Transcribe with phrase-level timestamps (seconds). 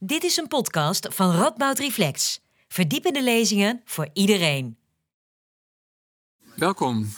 [0.00, 2.40] Dit is een podcast van Radboud Reflex.
[2.68, 4.76] Verdiepende lezingen voor iedereen.
[6.54, 7.08] Welkom.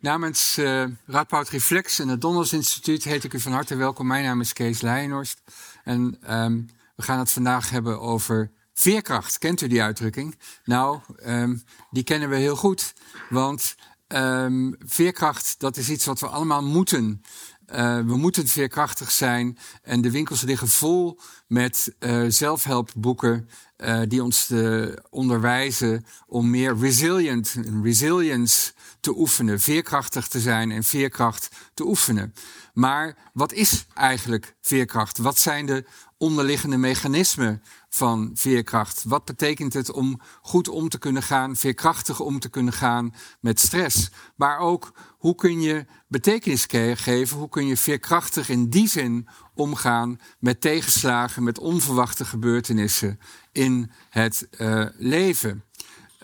[0.00, 4.06] Namens uh, Radboud Reflex en het Donders Instituut heet ik u van harte welkom.
[4.06, 5.40] Mijn naam is Kees Leijenhorst
[5.84, 9.38] en um, we gaan het vandaag hebben over veerkracht.
[9.38, 10.38] Kent u die uitdrukking?
[10.64, 12.92] Nou, um, die kennen we heel goed,
[13.28, 13.74] want
[14.08, 17.22] um, veerkracht dat is iets wat we allemaal moeten.
[17.72, 19.58] Uh, we moeten veerkrachtig zijn.
[19.82, 23.48] En de winkels liggen vol met uh, zelfhelpboeken
[23.78, 30.84] uh, die ons te onderwijzen om meer resilient, resilience te oefenen, veerkrachtig te zijn en
[30.84, 32.34] veerkracht te oefenen.
[32.76, 35.18] Maar wat is eigenlijk veerkracht?
[35.18, 35.84] Wat zijn de
[36.16, 39.04] onderliggende mechanismen van veerkracht?
[39.04, 43.60] Wat betekent het om goed om te kunnen gaan, veerkrachtig om te kunnen gaan met
[43.60, 44.10] stress?
[44.34, 47.38] Maar ook hoe kun je betekenis geven?
[47.38, 53.20] Hoe kun je veerkrachtig in die zin omgaan met tegenslagen, met onverwachte gebeurtenissen
[53.52, 55.64] in het uh, leven?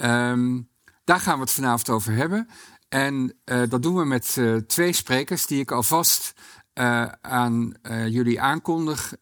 [0.03, 0.71] Um,
[1.05, 2.49] daar gaan we het vanavond over hebben.
[2.93, 6.35] En uh, dat doen we met uh, twee sprekers die ik alvast
[6.75, 7.75] uh, aan
[8.09, 9.15] jullie aankondig,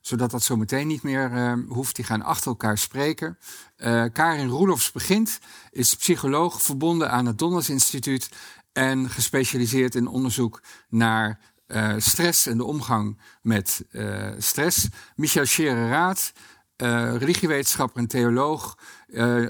[0.00, 1.96] zodat dat zo meteen niet meer hoeft.
[1.96, 3.38] Die gaan achter elkaar spreken.
[4.12, 5.38] Karin Roelofs begint,
[5.70, 8.30] is psycholoog verbonden aan het Donners Instituut
[8.72, 11.40] en gespecialiseerd in onderzoek naar
[11.96, 13.84] stress en de omgang met
[14.38, 14.88] stress.
[15.14, 16.32] Michel Schereraat,
[16.82, 18.78] uh, religiewetenschapper en theoloog,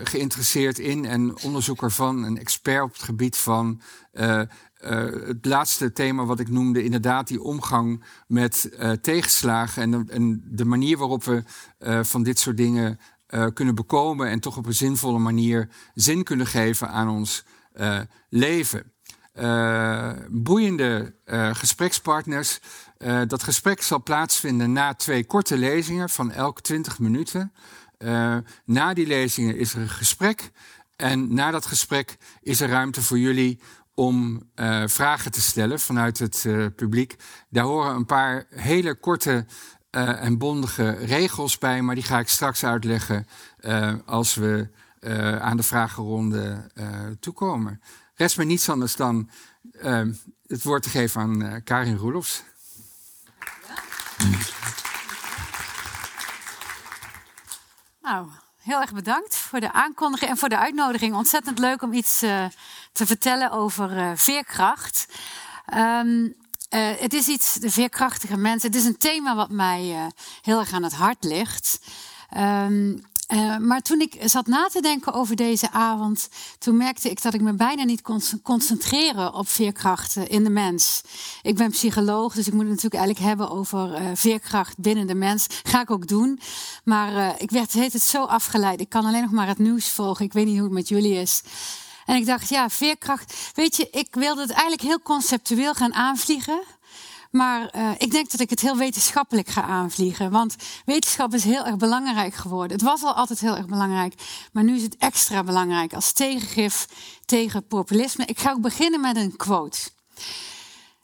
[0.03, 3.80] geïnteresseerd in en onderzoeker van, een expert op het gebied van
[4.80, 11.25] het laatste thema wat ik noemde, inderdaad die omgang met tegenslagen en de, manier waarop
[11.25, 11.42] we
[12.03, 13.00] van dit soort dingen
[13.55, 17.44] kunnen bekomen en toch op een zinvolle manier zin kunnen geven aan ons
[18.28, 18.92] leven
[20.31, 21.14] boeiende
[21.53, 22.61] gesprekspartners.
[23.27, 27.53] Dat gesprek zal plaatsvinden na twee korte lezingen van elk 20 minuten.
[28.65, 30.51] Na die lezingen is er een gesprek.
[30.97, 33.61] En na dat gesprek is er ruimte voor jullie
[33.95, 34.50] om
[34.87, 36.47] vragen te stellen vanuit het
[36.77, 37.16] publiek.
[37.49, 39.47] Daar horen een paar hele korte
[39.91, 43.27] en bondige regels bij, maar die ga ik straks uitleggen
[44.06, 44.69] als we
[45.41, 46.71] aan de vragenronde
[47.21, 47.81] toekomen.
[48.15, 49.31] Rest me niets anders dan
[50.47, 52.43] het woord te geven aan Karin Roelofs.
[58.10, 58.28] Nou,
[58.62, 61.15] heel erg bedankt voor de aankondiging en voor de uitnodiging.
[61.15, 62.44] Ontzettend leuk om iets uh,
[62.93, 65.06] te vertellen over veerkracht.
[65.75, 66.34] Um,
[66.99, 68.70] het is iets, de veerkrachtige mensen.
[68.70, 70.10] Het is een thema wat mij
[70.43, 71.81] heel erg aan het hart ligt.
[72.37, 73.03] Um,
[73.33, 77.35] uh, maar toen ik zat na te denken over deze avond, toen merkte ik dat
[77.35, 81.03] ik me bijna niet kon concentreren op veerkrachten in de mens.
[81.43, 85.15] Ik ben psycholoog, dus ik moet het natuurlijk eigenlijk hebben over uh, veerkracht binnen de
[85.15, 85.47] mens.
[85.63, 86.41] Ga ik ook doen.
[86.85, 88.81] Maar uh, ik werd het het zo afgeleid.
[88.81, 90.25] Ik kan alleen nog maar het nieuws volgen.
[90.25, 91.43] Ik weet niet hoe het met jullie is.
[92.07, 93.51] En ik dacht, ja, veerkracht.
[93.55, 96.62] Weet je, ik wilde het eigenlijk heel conceptueel gaan aanvliegen.
[97.31, 100.31] Maar uh, ik denk dat ik het heel wetenschappelijk ga aanvliegen.
[100.31, 102.77] Want wetenschap is heel erg belangrijk geworden.
[102.77, 104.15] Het was al altijd heel erg belangrijk.
[104.53, 106.87] Maar nu is het extra belangrijk als tegengif
[107.25, 108.25] tegen populisme.
[108.25, 109.79] Ik ga ook beginnen met een quote.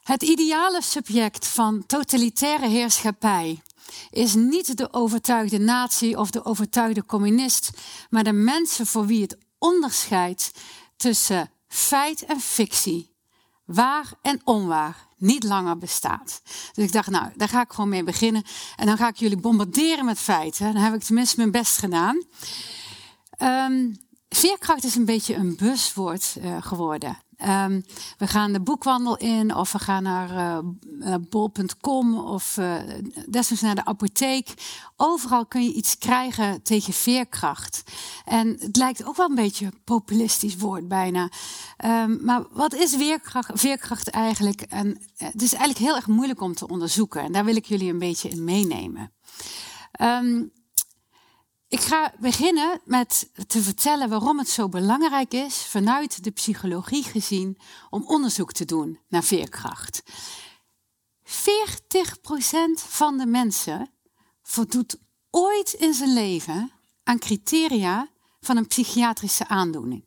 [0.03, 3.63] Het ideale subject van totalitaire heerschappij
[4.11, 7.71] is niet de overtuigde natie of de overtuigde communist,
[8.11, 10.51] maar de mensen voor wie het onderscheidt
[10.97, 13.16] tussen feit en fictie,
[13.67, 16.43] waar en onwaar, niet langer bestaat.
[16.73, 18.43] Dus ik dacht, nou, daar ga ik gewoon mee beginnen.
[18.77, 20.73] En dan ga ik jullie bombarderen met feiten.
[20.73, 22.25] Dan heb ik tenminste mijn best gedaan.
[23.39, 23.97] Um,
[24.29, 27.19] veerkracht is een beetje een buswoord uh, geworden.
[27.45, 27.85] Um,
[28.19, 30.31] we gaan de boekwandel in of we gaan naar
[31.01, 32.75] uh, bol.com of uh,
[33.29, 34.55] desnoods naar de apotheek.
[34.97, 37.83] Overal kun je iets krijgen tegen veerkracht.
[38.25, 41.31] En het lijkt ook wel een beetje een populistisch woord bijna.
[41.85, 44.61] Um, maar wat is veerkracht, veerkracht eigenlijk?
[44.61, 47.23] En het is eigenlijk heel erg moeilijk om te onderzoeken.
[47.23, 49.13] En daar wil ik jullie een beetje in meenemen.
[50.01, 50.53] Um,
[51.69, 57.59] ik ga beginnen met te vertellen waarom het zo belangrijk is, vanuit de psychologie gezien,
[57.91, 60.03] om onderzoek te doen naar veerkracht.
[61.25, 61.29] 40%
[62.75, 63.91] van de mensen
[64.43, 64.99] voldoet
[65.31, 66.73] ooit in zijn leven
[67.03, 68.09] aan criteria
[68.41, 70.05] van een psychiatrische aandoening.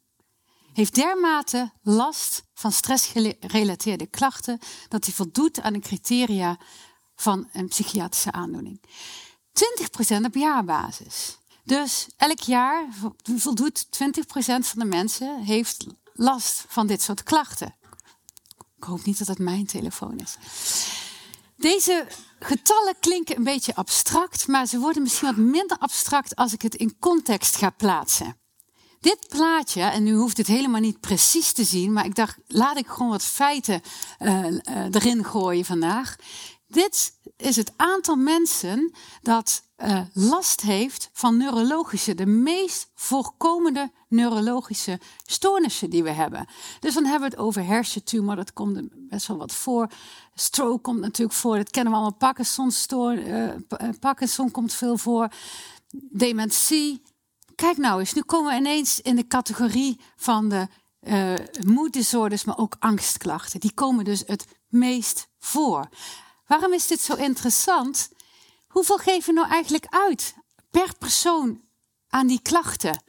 [0.74, 6.58] Heeft dermate last van stressgerelateerde klachten dat hij voldoet aan de criteria
[7.16, 8.82] van een psychiatrische aandoening.
[10.22, 11.38] 20% op jaarbasis.
[11.70, 12.88] Dus elk jaar
[13.36, 13.90] voldoet 20%
[14.42, 17.76] van de mensen heeft last van dit soort klachten.
[18.78, 20.38] Ik hoop niet dat het mijn telefoon is.
[21.58, 22.08] Deze
[22.40, 26.76] getallen klinken een beetje abstract, maar ze worden misschien wat minder abstract als ik het
[26.76, 28.38] in context ga plaatsen.
[29.00, 32.78] Dit plaatje, en nu hoeft het helemaal niet precies te zien, maar ik dacht, laat
[32.78, 33.82] ik gewoon wat feiten
[34.20, 34.60] uh, uh,
[34.92, 36.16] erin gooien vandaag.
[36.70, 45.00] Dit is het aantal mensen dat uh, last heeft van neurologische, de meest voorkomende neurologische
[45.26, 46.48] stoornissen die we hebben.
[46.80, 49.88] Dus dan hebben we het over hersentumor, dat komt er best wel wat voor.
[50.34, 52.18] Stroke komt natuurlijk voor, dat kennen we allemaal.
[52.18, 53.50] Parkinson, stoor, uh,
[54.00, 55.28] Parkinson komt veel voor.
[56.12, 57.02] Dementie.
[57.56, 60.68] Kijk nou eens, nu komen we ineens in de categorie van de
[61.02, 61.34] uh,
[61.66, 63.60] moeddisorders, maar ook angstklachten.
[63.60, 65.90] Die komen dus het meest voor.
[66.50, 68.10] Waarom is dit zo interessant?
[68.68, 70.34] Hoeveel geven we nou eigenlijk uit
[70.72, 71.62] per persoon
[72.08, 73.04] aan die klachten?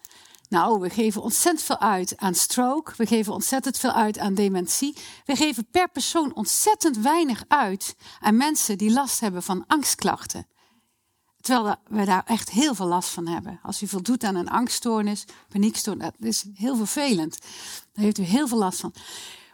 [0.48, 2.92] Nou, we geven ontzettend veel uit aan stroke.
[2.96, 4.96] We geven ontzettend veel uit aan dementie.
[5.24, 10.46] We geven per persoon ontzettend weinig uit aan mensen die last hebben van angstklachten.
[11.40, 13.60] Terwijl we daar echt heel veel last van hebben.
[13.62, 17.38] Als u voldoet aan een angststoornis, paniekstoornis, dat is heel vervelend.
[17.92, 18.94] Daar heeft u heel veel last van.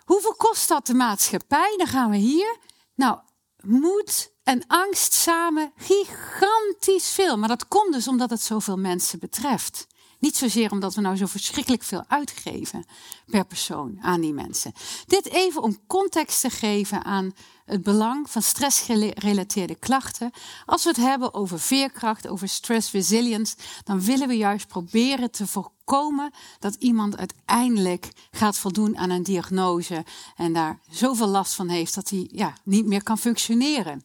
[0.05, 1.75] Hoeveel kost dat de maatschappij?
[1.77, 2.57] Dan gaan we hier.
[2.95, 3.19] Nou,
[3.67, 7.39] moed en angst samen gigantisch veel.
[7.39, 9.87] Maar dat komt dus omdat het zoveel mensen betreft.
[10.19, 12.85] Niet zozeer omdat we nou zo verschrikkelijk veel uitgeven
[13.27, 14.73] per persoon aan die mensen.
[15.07, 17.35] Dit even om context te geven aan
[17.67, 20.31] het belang van stressgerelateerde klachten.
[20.67, 25.47] Als we het hebben over veerkracht, over stress resilience, dan willen we juist proberen te
[25.47, 30.05] voorkomen dat iemand uiteindelijk gaat voldoen aan een diagnose
[30.37, 34.05] en daar zoveel last van heeft dat hij ja, niet meer kan functioneren.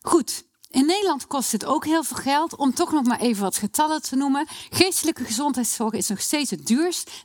[0.00, 0.44] Goed,
[0.74, 2.56] in Nederland kost het ook heel veel geld.
[2.56, 4.46] Om toch nog maar even wat getallen te noemen.
[4.70, 7.10] Geestelijke gezondheidszorg is nog steeds het duurst.
[7.10, 7.16] 19,6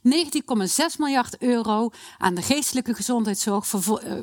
[0.97, 3.65] miljard euro aan de geestelijke gezondheidszorg.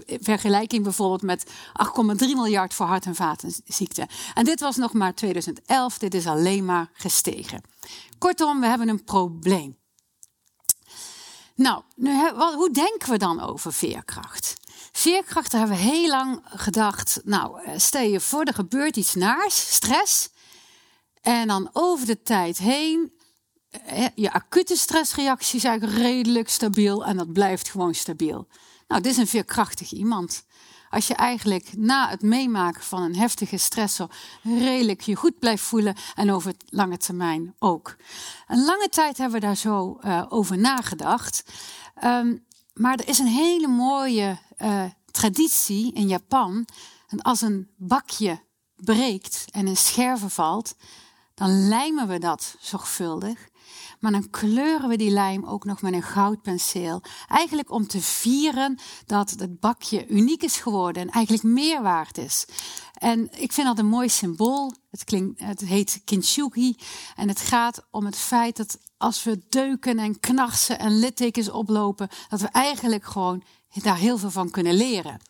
[0.07, 4.07] Vergelijking bijvoorbeeld met 8,3 miljard voor hart- en vatenziekten.
[4.35, 5.99] En dit was nog maar 2011.
[5.99, 7.63] Dit is alleen maar gestegen.
[8.19, 9.77] Kortom, we hebben een probleem.
[11.55, 11.83] Nou,
[12.55, 14.55] hoe denken we dan over veerkracht?
[14.97, 17.21] Veerkrachten hebben we heel lang gedacht.
[17.25, 20.29] Nou, eh, stel je voor, er gebeurt iets naars, stress.
[21.23, 23.13] En dan over de tijd heen,
[23.71, 28.49] eh, je acute stressreactie is eigenlijk redelijk stabiel en dat blijft gewoon stabiel.
[28.89, 30.45] Nou, dit is een veerkrachtig iemand.
[30.91, 34.11] Als je eigenlijk na het meemaken van een heftige stressor
[34.43, 37.97] redelijk je goed blijft voelen en over lange termijn ook.
[38.47, 41.45] Een lange tijd hebben we daar zo over nagedacht.
[42.05, 42.45] Um,
[42.77, 46.67] maar er is een hele mooie uh, traditie in Japan.
[47.09, 48.41] En als een bakje
[48.77, 50.75] breekt en in scherven valt,
[51.35, 53.49] dan lijmen we dat zorgvuldig.
[54.01, 57.03] Maar dan kleuren we die lijm ook nog met een goudpenseel.
[57.29, 62.47] Eigenlijk om te vieren dat het bakje uniek is geworden en eigenlijk meer waard is.
[62.93, 64.73] En ik vind dat een mooi symbool.
[64.91, 66.77] Het, klinkt, het heet kintsugi.
[67.17, 72.09] En het gaat om het feit dat als we deuken en knarsen en littekens oplopen,
[72.29, 73.43] dat we eigenlijk gewoon
[73.73, 75.21] daar heel veel van kunnen leren.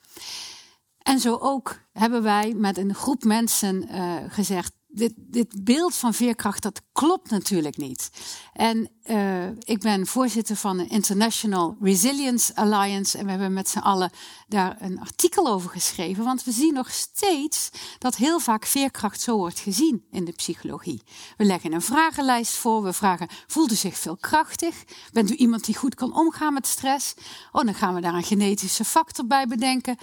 [1.03, 6.15] En zo ook hebben wij met een groep mensen uh, gezegd: dit, dit beeld van
[6.15, 8.11] veerkracht, dat klopt natuurlijk niet.
[8.53, 13.19] En uh, ik ben voorzitter van de International Resilience Alliance.
[13.19, 14.11] En we hebben met z'n allen
[14.49, 16.25] daar een artikel over geschreven.
[16.25, 21.03] Want we zien nog steeds dat heel vaak veerkracht zo wordt gezien in de psychologie.
[21.37, 22.83] We leggen een vragenlijst voor.
[22.83, 24.85] We vragen, voelt u zich veel krachtig?
[25.13, 27.15] Bent u iemand die goed kan omgaan met stress?
[27.53, 29.97] Oh, dan gaan we daar een genetische factor bij bedenken.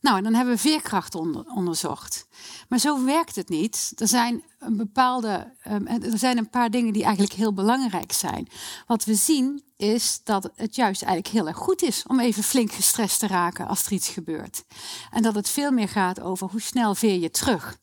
[0.00, 2.26] Nou, en dan hebben we veerkracht onder, onderzocht.
[2.68, 3.92] Maar zo werkt het niet.
[3.96, 8.48] Er zijn, een bepaalde, um, er zijn een paar dingen die eigenlijk heel belangrijk zijn.
[8.86, 12.72] Wat we zien is dat het juist eigenlijk heel erg goed is om even flink
[12.72, 14.64] gestrest te raken als er iets gebeurt.
[15.10, 17.78] En dat het veel meer gaat over hoe snel veer je terug.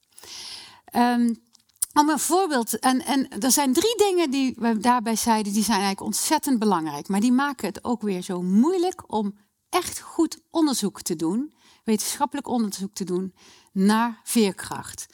[0.95, 1.45] Um,
[1.93, 5.79] om een voorbeeld, en, en er zijn drie dingen die we daarbij zeiden, die zijn
[5.79, 7.07] eigenlijk ontzettend belangrijk.
[7.07, 9.38] Maar die maken het ook weer zo moeilijk om
[9.69, 11.53] echt goed onderzoek te doen
[11.88, 13.34] wetenschappelijk onderzoek te doen
[13.72, 15.06] naar veerkracht.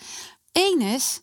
[0.51, 1.22] Eén is,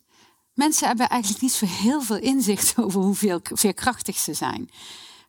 [0.53, 4.69] mensen hebben eigenlijk niet zo heel veel inzicht over hoeveel veerkrachtig ze zijn.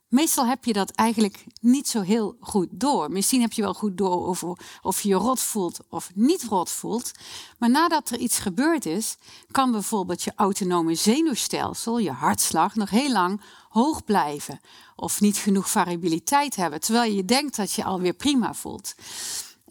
[0.07, 3.11] Meestal heb je dat eigenlijk niet zo heel goed door.
[3.11, 6.69] Misschien heb je wel goed door over of je je rot voelt of niet rot
[6.69, 7.11] voelt.
[7.57, 9.17] Maar nadat er iets gebeurd is,
[9.51, 14.59] kan bijvoorbeeld je autonome zenuwstelsel, je hartslag, nog heel lang hoog blijven.
[14.95, 18.95] Of niet genoeg variabiliteit hebben, terwijl je denkt dat je alweer prima voelt.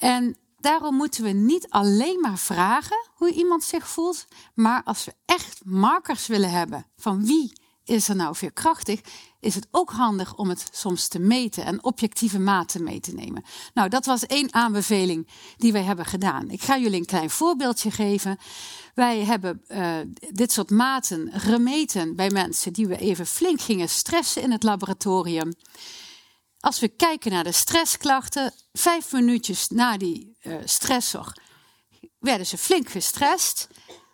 [0.03, 5.15] En daarom moeten we niet alleen maar vragen hoe iemand zich voelt, maar als we
[5.25, 7.53] echt markers willen hebben van wie
[7.85, 9.01] is er nou veerkrachtig,
[9.41, 13.45] is het ook handig om het soms te meten en objectieve maten mee te nemen.
[13.75, 16.51] Nou, dat was één aanbeveling die wij hebben gedaan.
[16.51, 18.39] Ik ga jullie een klein voorbeeldje geven.
[18.95, 19.97] Wij hebben uh,
[20.31, 25.53] dit soort maten gemeten bij mensen die we even flink gingen stressen in het laboratorium.
[26.63, 31.33] Als we kijken naar de stressklachten, vijf minuutjes na die uh, stressor
[32.19, 33.69] werden ze flink gestrest.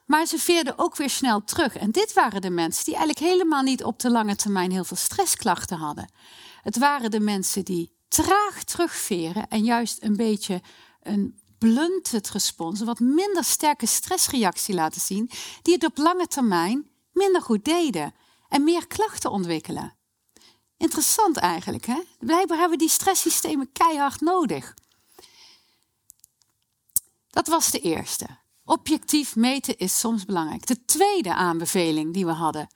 [0.06, 1.76] Maar ze veerden ook weer snel terug.
[1.76, 4.96] En dit waren de mensen die eigenlijk helemaal niet op de lange termijn heel veel
[4.96, 6.12] stressklachten hadden.
[6.62, 10.62] Het waren de mensen die traag terugveren en juist een beetje
[11.02, 15.30] een blunted respons, een wat minder sterke stressreactie laten zien,
[15.62, 18.14] die het op lange termijn minder goed deden
[18.48, 19.97] en meer klachten ontwikkelen.
[20.78, 22.02] Interessant eigenlijk, hè?
[22.18, 24.75] Blijkbaar hebben we die stresssystemen keihard nodig.
[27.30, 28.26] Dat was de eerste.
[28.64, 30.66] Objectief meten is soms belangrijk.
[30.66, 32.68] De tweede aanbeveling die we hadden.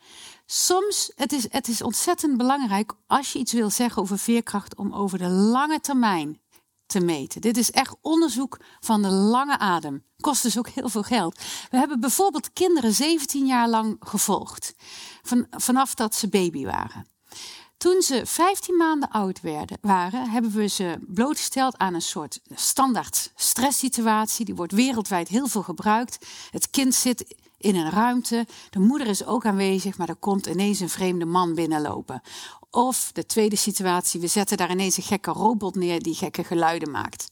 [0.46, 4.94] Soms, het is, het is ontzettend belangrijk als je iets wil zeggen over veerkracht, om
[4.94, 6.40] over de lange termijn
[6.86, 7.40] te meten.
[7.40, 10.04] Dit is echt onderzoek van de lange adem.
[10.20, 11.40] Kost dus ook heel veel geld.
[11.70, 14.74] We hebben bijvoorbeeld kinderen 17 jaar lang gevolgd.
[15.22, 17.06] Van, vanaf dat ze baby waren.
[17.82, 23.32] Toen ze 15 maanden oud werden, waren, hebben we ze blootgesteld aan een soort standaard
[23.34, 24.44] stresssituatie.
[24.44, 26.26] Die wordt wereldwijd heel veel gebruikt.
[26.50, 30.80] Het kind zit in een ruimte, de moeder is ook aanwezig, maar er komt ineens
[30.80, 32.22] een vreemde man binnenlopen.
[32.70, 36.90] Of de tweede situatie, we zetten daar ineens een gekke robot neer die gekke geluiden
[36.90, 37.30] maakt.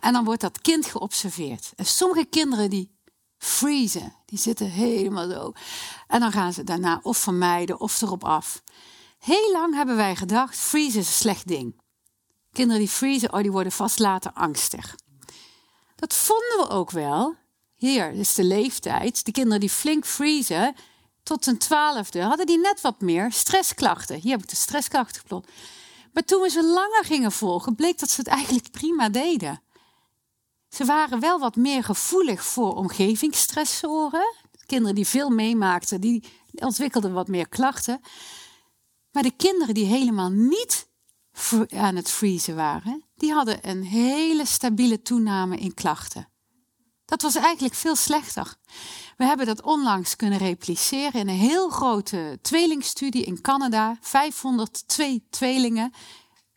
[0.00, 1.72] En dan wordt dat kind geobserveerd.
[1.76, 2.96] En sommige kinderen die
[3.38, 5.52] freezen, die zitten helemaal zo.
[6.06, 8.62] En dan gaan ze daarna of vermijden of erop af.
[9.26, 11.80] Heel lang hebben wij gedacht, freeze is een slecht ding.
[12.52, 14.96] Kinderen die freezen, oh, die worden vast later angstig.
[15.96, 17.34] Dat vonden we ook wel.
[17.74, 19.24] Hier is de leeftijd.
[19.24, 20.74] De kinderen die flink freezen,
[21.22, 24.20] tot een twaalfde, hadden die net wat meer stressklachten.
[24.20, 25.48] Hier heb ik de stressklachten geplot.
[26.12, 29.62] Maar toen we ze langer gingen volgen, bleek dat ze het eigenlijk prima deden.
[30.68, 34.34] Ze waren wel wat meer gevoelig voor omgevingsstressoren.
[34.66, 38.00] Kinderen die veel meemaakten, die ontwikkelden wat meer klachten.
[39.16, 40.88] Maar de kinderen die helemaal niet
[41.74, 46.28] aan het freezen waren, die hadden een hele stabiele toename in klachten.
[47.04, 48.54] Dat was eigenlijk veel slechter.
[49.16, 53.98] We hebben dat onlangs kunnen repliceren in een heel grote tweelingstudie in Canada.
[54.00, 55.92] 502 tweelingen.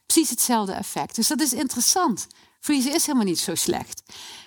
[0.06, 1.16] Precies hetzelfde effect.
[1.16, 2.28] Dus dat is interessant.
[2.60, 4.04] Freezen is helemaal niet zo slecht.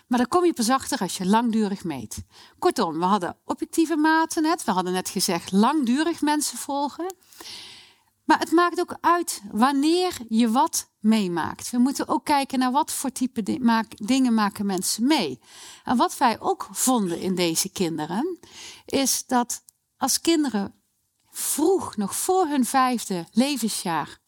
[0.07, 2.23] Maar daar kom je pas achter als je langdurig meet.
[2.59, 4.65] Kortom, we hadden objectieve maten net.
[4.65, 7.15] We hadden net gezegd langdurig mensen volgen.
[8.25, 11.71] Maar het maakt ook uit wanneer je wat meemaakt.
[11.71, 13.43] We moeten ook kijken naar wat voor type
[13.95, 15.41] dingen maken mensen mee.
[15.85, 18.39] En wat wij ook vonden in deze kinderen,
[18.85, 19.65] is dat
[19.97, 20.75] als kinderen
[21.31, 24.19] vroeg, nog voor hun vijfde levensjaar,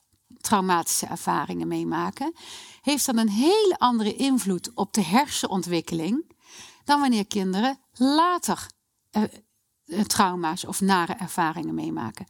[0.41, 2.35] traumatische ervaringen meemaken,
[2.81, 6.33] heeft dat een hele andere invloed op de hersenontwikkeling
[6.85, 8.67] dan wanneer kinderen later
[9.11, 9.23] eh,
[10.07, 12.27] trauma's of nare ervaringen meemaken.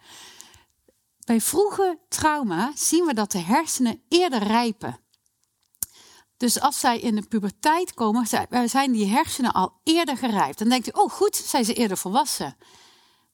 [1.24, 4.98] Bij vroege trauma zien we dat de hersenen eerder rijpen.
[6.36, 8.26] Dus als zij in de puberteit komen,
[8.66, 10.58] zijn die hersenen al eerder gerijpt.
[10.58, 12.56] Dan denkt u, oh goed, zijn ze eerder volwassen.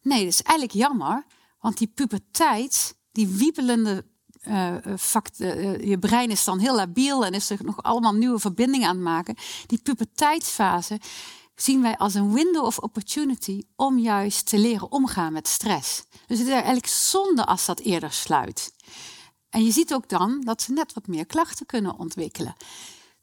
[0.03, 1.25] Nee, dat is eigenlijk jammer,
[1.61, 4.05] want die puberteit, die wiebelende
[4.49, 8.39] uh, fact, uh, je brein is dan heel labiel en is er nog allemaal nieuwe
[8.39, 9.37] verbindingen aan het maken.
[9.67, 11.01] Die puberteitsfase
[11.55, 16.05] zien wij als een window of opportunity om juist te leren omgaan met stress.
[16.31, 18.73] Dus het is eigenlijk zonde als dat eerder sluit.
[19.49, 22.55] En je ziet ook dan dat ze net wat meer klachten kunnen ontwikkelen.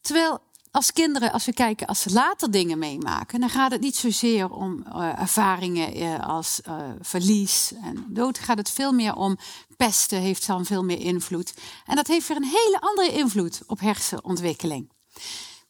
[0.02, 0.40] Terwijl
[0.72, 4.50] als kinderen, als we kijken, als ze later dingen meemaken, dan gaat het niet zozeer
[4.50, 8.40] om uh, ervaringen uh, als uh, verlies en dood.
[8.40, 9.38] Gaat het veel meer om
[9.78, 11.54] pesten, heeft dan veel meer invloed.
[11.86, 14.90] En dat heeft weer een hele andere invloed op hersenontwikkeling.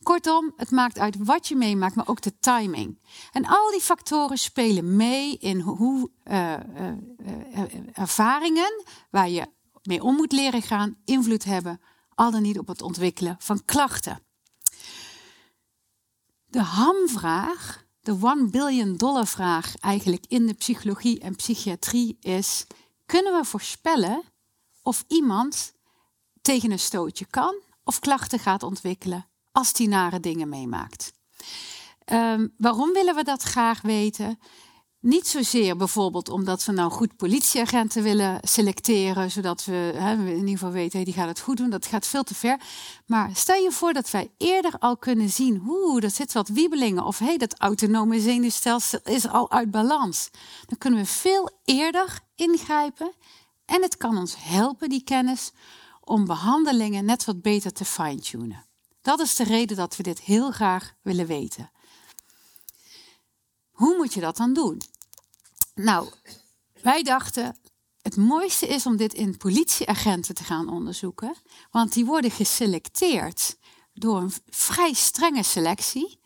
[0.07, 2.99] Kortom, het maakt uit wat je meemaakt, maar ook de timing.
[3.31, 6.57] En al die factoren spelen mee in hoe uh, uh,
[7.93, 9.47] ervaringen waar je
[9.83, 11.81] mee om moet leren gaan, invloed hebben,
[12.15, 14.23] al dan niet op het ontwikkelen van klachten.
[16.45, 22.67] De hamvraag, de one billion dollar vraag eigenlijk in de psychologie en psychiatrie is:
[23.05, 24.23] kunnen we voorspellen
[24.81, 25.73] of iemand
[26.41, 29.26] tegen een stootje kan of klachten gaat ontwikkelen
[29.57, 31.13] als die nare dingen meemaakt.
[32.05, 34.39] Um, waarom willen we dat graag weten?
[34.99, 40.71] Niet zozeer bijvoorbeeld omdat we nou goed politieagenten willen selecteren, zodat we, in ieder geval
[40.71, 41.69] weten, die gaat het goed doen.
[41.69, 42.59] Dat gaat veel te ver.
[43.05, 47.05] Maar stel je voor dat wij eerder al kunnen zien, hoe er zit wat wiebelingen,
[47.05, 50.29] of hey, dat autonome zenuwstelsel is al uit balans.
[50.65, 53.13] Dan kunnen we veel eerder ingrijpen
[53.65, 55.51] en het kan ons helpen, die kennis,
[56.01, 58.66] om behandelingen net wat beter te fine-tunen.
[59.01, 61.72] Dat is de reden dat we dit heel graag willen weten.
[63.72, 64.82] Hoe moet je dat dan doen?
[65.75, 66.10] Nou,
[66.82, 67.58] wij dachten,
[68.01, 71.36] het mooiste is om dit in politieagenten te gaan onderzoeken,
[71.72, 73.58] want die worden geselecteerd
[73.94, 76.20] door een vrij strenge selectie.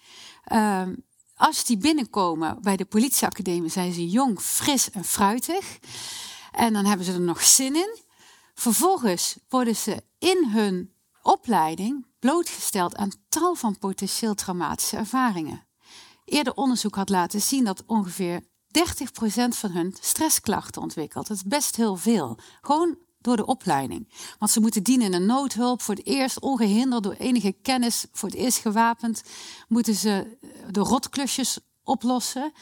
[0.43, 0.95] Ehm,
[1.35, 5.79] als die binnenkomen bij de politieacademie, zijn ze jong, fris en fruitig.
[6.51, 7.99] En dan hebben ze er nog zin in.
[8.53, 15.67] Vervolgens worden ze in hun opleiding blootgesteld aan tal van potentieel traumatische ervaringen.
[16.25, 18.43] Eerder onderzoek had laten zien dat ongeveer 30%
[19.47, 21.27] van hun stressklachten ontwikkelt.
[21.27, 22.37] Dat is best heel veel.
[22.61, 24.09] Gewoon door de opleiding.
[24.39, 25.81] Want ze moeten dienen in een noodhulp.
[25.81, 28.05] Voor het eerst ongehinderd door enige kennis.
[28.11, 29.23] Voor het eerst gewapend.
[29.67, 30.37] Moeten ze
[30.71, 32.53] de rotklusjes oplossen.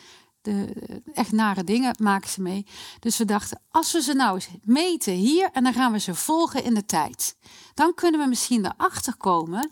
[1.14, 2.66] Echt nare dingen maken ze mee.
[3.00, 6.16] Dus we dachten, als we ze nou eens meten hier en dan gaan we ze
[6.16, 7.36] volgen in de tijd.
[7.74, 9.70] Dan kunnen we misschien erachter komen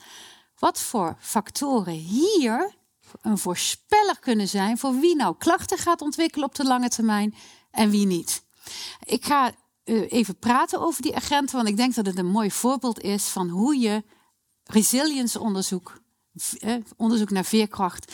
[0.59, 2.75] wat voor factoren hier
[3.21, 7.35] een voorspeller kunnen zijn voor wie nou klachten gaat ontwikkelen op de lange termijn
[7.71, 8.43] en wie niet.
[9.03, 9.51] Ik ga
[9.85, 13.23] uh, even praten over die agenten, want ik denk dat het een mooi voorbeeld is
[13.23, 14.03] van hoe je
[14.63, 16.01] resilience onderzoek,
[16.59, 18.13] eh, onderzoek naar veerkracht,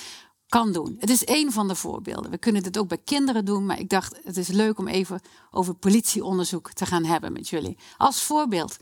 [0.54, 0.96] kan doen.
[1.00, 2.32] Het is één van de voorbeelden.
[2.32, 5.22] We kunnen dit ook bij kinderen doen, maar ik dacht het is leuk om even
[5.52, 7.78] over politieonderzoek te gaan hebben met jullie.
[7.98, 8.78] Als voorbeeld.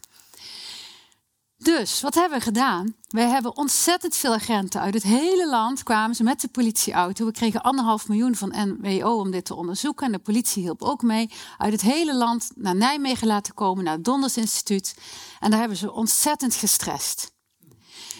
[1.57, 2.95] Dus, wat hebben we gedaan?
[3.07, 7.25] We hebben ontzettend veel agenten uit het hele land kwamen ze met de politieauto.
[7.25, 10.05] We kregen anderhalf miljoen van NWO om dit te onderzoeken.
[10.05, 11.29] En de politie hielp ook mee.
[11.57, 14.95] Uit het hele land naar Nijmegen laten komen, naar het Donders Instituut.
[15.39, 17.31] En daar hebben ze ontzettend gestrest.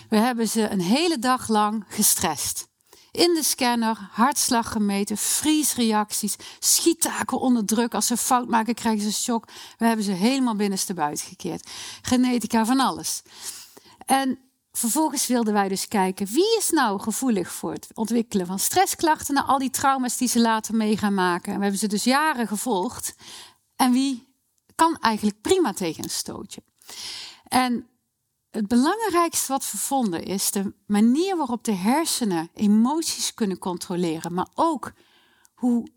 [0.09, 2.69] We hebben ze een hele dag lang gestrest.
[3.11, 7.93] In de scanner, hartslag gemeten, vriesreacties, schiettaken onder druk.
[7.93, 9.47] Als ze fout maken, krijgen ze shock.
[9.77, 11.69] We hebben ze helemaal binnenstebuiten gekeerd.
[12.01, 13.21] Genetica van alles.
[14.05, 14.39] En
[14.71, 19.43] vervolgens wilden wij dus kijken, wie is nou gevoelig voor het ontwikkelen van stressklachten na
[19.43, 21.51] al die trauma's die ze later mee gaan maken.
[21.51, 23.15] En we hebben ze dus jaren gevolgd.
[23.75, 24.35] En wie
[24.75, 26.63] kan eigenlijk prima tegen een stootje.
[27.43, 27.87] En
[28.51, 34.47] het belangrijkste wat we vonden is de manier waarop de hersenen emoties kunnen controleren, maar
[34.55, 34.91] ook
[35.53, 35.87] hoe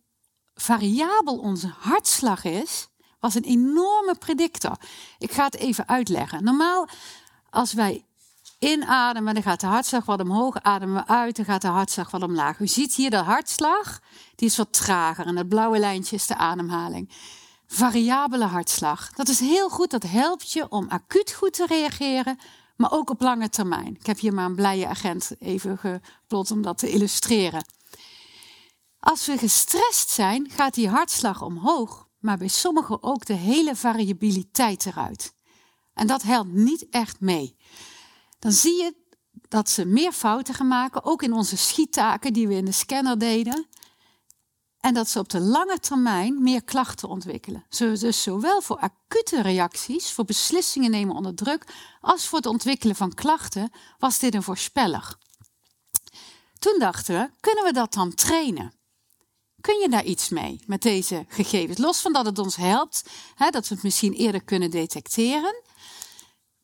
[0.55, 2.88] variabel onze hartslag is,
[3.21, 4.77] was een enorme predictor.
[5.19, 6.45] Ik ga het even uitleggen.
[6.45, 6.88] Normaal,
[7.51, 8.05] als wij
[8.59, 12.23] inademen, dan gaat de hartslag wat omhoog, ademen we uit, dan gaat de hartslag wat
[12.23, 12.59] omlaag.
[12.59, 14.01] U ziet hier de hartslag,
[14.35, 17.11] die is wat trager en het blauwe lijntje is de ademhaling
[17.75, 19.13] variabele hartslag.
[19.13, 22.39] Dat is heel goed, dat helpt je om acuut goed te reageren,
[22.77, 23.97] maar ook op lange termijn.
[24.01, 27.65] Ik heb hier maar een blije agent even geplot om dat te illustreren.
[29.01, 34.87] Als we gestrest zijn, gaat die hartslag omhoog, maar bij sommigen ook de hele variabiliteit
[34.87, 35.35] eruit.
[35.95, 37.57] En dat helpt niet echt mee.
[38.39, 38.95] Dan zie je
[39.49, 43.19] dat ze meer fouten gaan maken, ook in onze schiettaken die we in de scanner
[43.19, 43.67] deden.
[44.85, 47.64] En dat ze op de lange termijn meer klachten ontwikkelen.
[47.79, 51.66] Dus zowel voor acute reacties, voor beslissingen nemen onder druk,
[52.01, 55.16] als voor het ontwikkelen van klachten, was dit een voorspeller.
[56.59, 58.73] Toen dachten we, kunnen we dat dan trainen?
[59.61, 61.79] Kun je daar iets mee met deze gegevens?
[61.79, 65.62] Los van dat het ons helpt, hè, dat we het misschien eerder kunnen detecteren,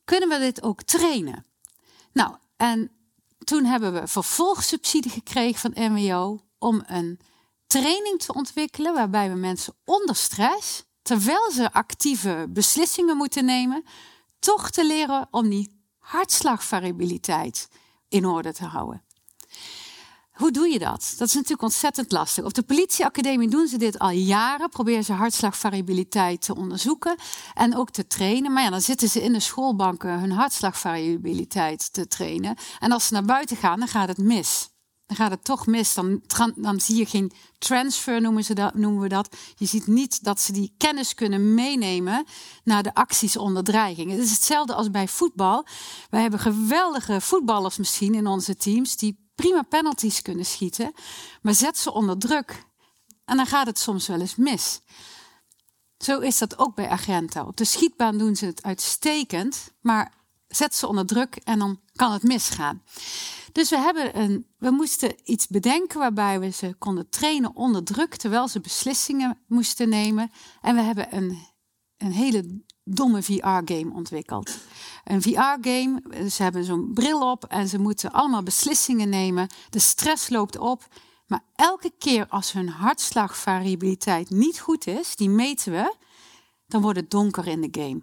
[0.05, 1.47] kunnen we dit ook trainen?
[2.13, 2.91] Nou, en
[3.39, 7.21] toen hebben we vervolgsubsidie gekregen van MWO om een
[7.71, 13.85] training te ontwikkelen waarbij we mensen onder stress, terwijl ze actieve beslissingen moeten nemen,
[14.39, 17.69] toch te leren om die hartslagvariabiliteit
[18.09, 19.03] in orde te houden.
[20.33, 21.15] Hoe doe je dat?
[21.19, 22.45] Dat is natuurlijk ontzettend lastig.
[22.45, 24.69] Op de politieacademie doen ze dit al jaren.
[24.69, 27.17] Proberen ze hartslagvariabiliteit te onderzoeken
[27.55, 28.53] en ook te trainen.
[28.53, 32.57] Maar ja, dan zitten ze in de schoolbanken hun hartslagvariabiliteit te trainen.
[32.79, 34.71] En als ze naar buiten gaan, dan gaat het mis
[35.11, 35.95] dan gaat het toch mis.
[35.95, 36.21] Dan,
[36.57, 39.37] dan zie je geen transfer, noemen, ze dat, noemen we dat.
[39.57, 42.27] Je ziet niet dat ze die kennis kunnen meenemen
[42.65, 44.11] naar de acties onder dreiging.
[44.11, 45.67] Het is hetzelfde als bij voetbal.
[46.11, 50.93] Wij hebben geweldige voetballers misschien in onze teams die prima penalties kunnen schieten,
[51.43, 52.65] maar zet ze onder druk
[53.25, 54.81] en dan gaat het soms wel eens mis.
[55.99, 57.47] Zo is dat ook bij agenten.
[57.47, 60.13] Op de schietbaan doen ze het uitstekend, maar
[60.49, 62.83] zet ze onder druk en dan kan het misgaan.
[63.53, 68.17] Dus we, hebben een, we moesten iets bedenken waarbij we ze konden trainen onder druk
[68.17, 70.31] terwijl ze beslissingen moesten nemen.
[70.61, 71.39] En we hebben een,
[71.97, 74.59] een hele domme VR-game ontwikkeld.
[75.05, 79.49] Een VR-game, ze hebben zo'n bril op en ze moeten allemaal beslissingen nemen.
[79.71, 80.89] De stress loopt op.
[81.27, 85.95] Maar elke keer als hun hartslagvariabiliteit niet goed is, die meten we,
[86.67, 88.03] dan wordt het donker in de game.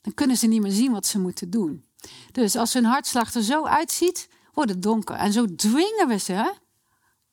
[0.00, 1.84] Dan kunnen ze niet meer zien wat ze moeten doen.
[2.32, 5.16] Dus als hun hartslag er zo uitziet, wordt het donker.
[5.16, 6.54] En zo dwingen we ze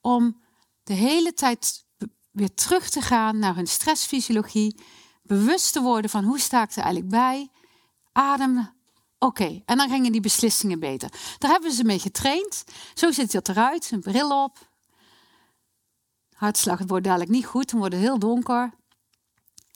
[0.01, 0.41] om
[0.83, 1.85] de hele tijd
[2.31, 4.79] weer terug te gaan naar hun stressfysiologie.
[5.23, 7.49] Bewust te worden van hoe sta ik er eigenlijk bij.
[8.11, 8.73] Adem.
[9.19, 11.09] Oké, en dan gingen die beslissingen beter.
[11.37, 12.63] Daar hebben we ze mee getraind.
[12.93, 13.91] Zo ziet het eruit.
[13.91, 14.69] Een bril op.
[16.33, 17.69] Hartslag wordt dadelijk niet goed.
[17.69, 18.73] Dan wordt het heel donker.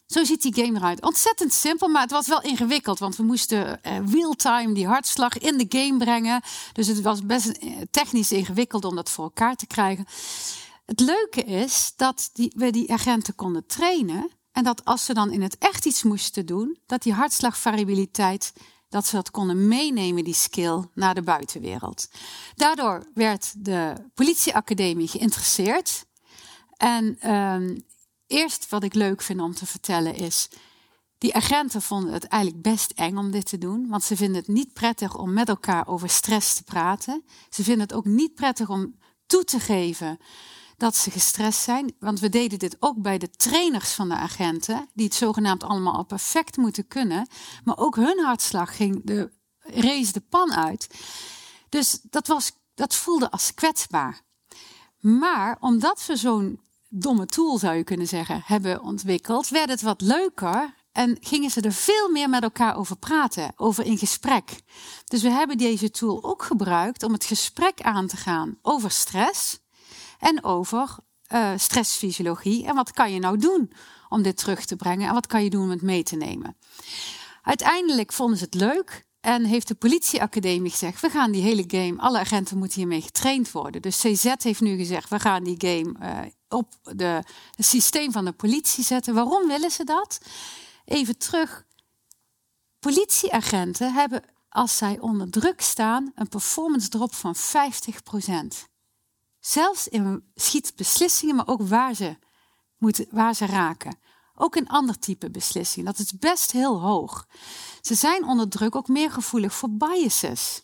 [0.10, 1.02] Zo ziet die game eruit.
[1.02, 3.00] Ontzettend simpel, maar het was wel ingewikkeld.
[3.00, 6.42] Want we moesten uh, real-time die hartslag in de game brengen.
[6.74, 10.06] Dus het was best eh, technisch ingewikkeld om dat voor elkaar te krijgen.
[10.86, 14.30] Het leuke is dat die, we die agenten konden trainen.
[14.52, 18.54] En dat als ze dan in het echt iets moesten doen, dat die hartslagvariabiliteit,
[18.88, 22.08] dat ze dat konden meenemen, die skill, naar de buitenwereld.
[22.56, 26.06] Daardoor werd de politieacademie geïnteresseerd.
[26.78, 27.88] En um,
[28.30, 30.50] eerst wat ik leuk vind om te vertellen is.
[31.18, 34.48] Die agenten vonden het eigenlijk best eng om dit te doen, want ze vinden het
[34.48, 37.24] niet prettig om met elkaar over stress te praten.
[37.50, 40.20] Ze vinden het ook niet prettig om toe te geven
[40.78, 44.90] dat ze gestrest zijn, want we deden dit ook bij de trainers van de agenten,
[44.94, 47.28] die het zogenaamd allemaal al perfect moeten kunnen,
[47.64, 50.88] maar ook hun hartslag ging de race de pan uit.
[51.70, 54.22] Dus dat, was, dat voelde als kwetsbaar.
[55.00, 56.60] Maar omdat we zo'n
[56.90, 61.62] domme tool, zou je kunnen zeggen, hebben ontwikkeld, werd het wat leuker en gingen ze
[61.62, 64.62] er veel meer met elkaar over praten, over in gesprek.
[65.06, 69.60] Dus we hebben deze tool ook gebruikt om het gesprek aan te gaan over stress
[70.20, 70.98] en over
[71.34, 72.66] uh, stressfysiologie.
[72.66, 73.72] En wat kan je nou doen
[74.10, 76.58] om dit terug te brengen en wat kan je doen om het mee te nemen.
[77.42, 82.02] Uiteindelijk vonden ze het leuk en heeft de politieacademie gezegd: we gaan die hele game,
[82.02, 83.82] alle agenten moeten hiermee getraind worden.
[83.82, 87.24] Dus CZ heeft nu gezegd: we gaan die game uh, op de,
[87.56, 89.14] het systeem van de politie zetten.
[89.14, 90.20] Waarom willen ze dat?
[90.86, 91.66] Even terug.
[92.80, 97.40] Politieagenten hebben, als zij onder druk staan, een performance drop van 50%.
[99.40, 102.18] Zelfs in schietbeslissingen, maar ook waar ze,
[102.78, 104.00] moeten, waar ze raken.
[104.36, 105.94] Ook in ander type beslissingen.
[105.94, 107.28] Dat is best heel hoog.
[107.82, 110.62] Ze zijn onder druk ook meer gevoelig voor biases.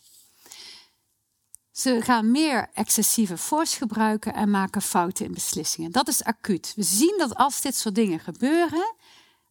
[1.76, 5.92] Ze gaan meer excessieve force gebruiken en maken fouten in beslissingen.
[5.92, 6.72] Dat is acuut.
[6.76, 8.94] We zien dat als dit soort dingen gebeuren,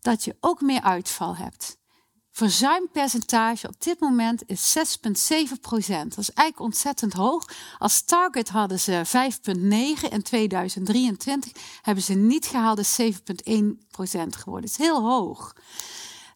[0.01, 1.77] dat je ook meer uitval hebt.
[2.31, 6.09] Verzuimpercentage op dit moment is 6,7 procent.
[6.09, 7.49] Dat is eigenlijk ontzettend hoog.
[7.77, 11.51] Als target hadden ze 5,9 in 2023.
[11.81, 13.55] Hebben ze niet gehaald, is 7,1
[13.91, 14.69] procent geworden.
[14.69, 15.55] Dat is heel hoog.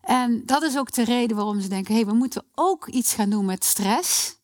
[0.02, 3.14] En dat is ook de reden waarom ze denken: hé, hey, we moeten ook iets
[3.14, 4.39] gaan doen met stress.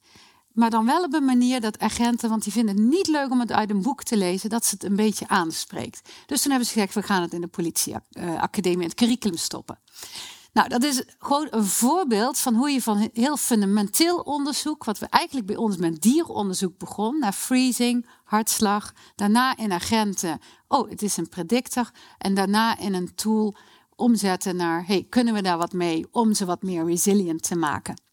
[0.55, 3.39] Maar dan wel op een manier dat agenten, want die vinden het niet leuk om
[3.39, 6.09] het uit een boek te lezen, dat ze het een beetje aanspreekt.
[6.25, 9.79] Dus toen hebben ze gezegd: we gaan het in de politieacademie, in het curriculum stoppen.
[10.53, 15.05] Nou, dat is gewoon een voorbeeld van hoe je van heel fundamenteel onderzoek, wat we
[15.05, 21.17] eigenlijk bij ons met dieronderzoek begon, naar freezing, hartslag, daarna in agenten, oh, het is
[21.17, 23.55] een predictor, en daarna in een tool
[23.95, 28.04] omzetten naar, hey, kunnen we daar wat mee om ze wat meer resilient te maken?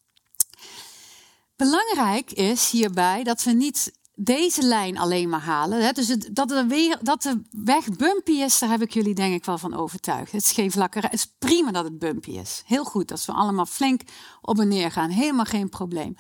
[1.56, 5.84] Belangrijk is hierbij dat we niet deze lijn alleen maar halen.
[5.84, 5.92] Hè?
[5.92, 9.44] Dus dat, de weer, dat de weg bumpy is, daar heb ik jullie denk ik
[9.44, 10.32] wel van overtuigd.
[10.32, 12.62] Het is geen vlakke Het is prima dat het bumpy is.
[12.66, 14.00] Heel goed, als we allemaal flink
[14.40, 15.10] op en neer gaan.
[15.10, 16.16] Helemaal geen probleem.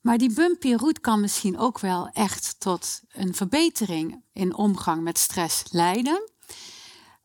[0.00, 5.18] Maar die bumpy route kan misschien ook wel echt tot een verbetering in omgang met
[5.18, 6.30] stress leiden.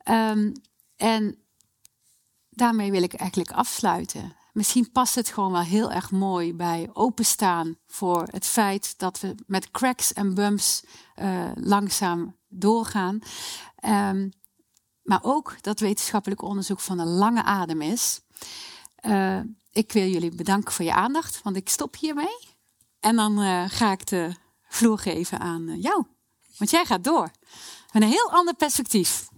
[0.09, 0.51] Um,
[0.95, 1.43] en
[2.49, 4.35] daarmee wil ik eigenlijk afsluiten.
[4.53, 9.35] Misschien past het gewoon wel heel erg mooi bij openstaan voor het feit dat we
[9.47, 10.83] met cracks en bumps
[11.15, 13.19] uh, langzaam doorgaan.
[13.85, 14.31] Um,
[15.01, 18.21] maar ook dat wetenschappelijk onderzoek van een lange adem is.
[19.01, 19.39] Uh,
[19.71, 22.37] ik wil jullie bedanken voor je aandacht, want ik stop hiermee.
[22.99, 24.35] En dan uh, ga ik de
[24.67, 26.05] vloer geven aan jou,
[26.57, 27.31] want jij gaat door.
[27.91, 29.29] Met een heel ander perspectief.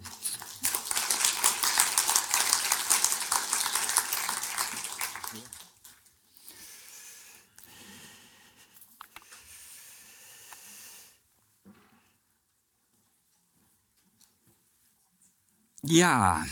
[15.94, 16.46] Ja,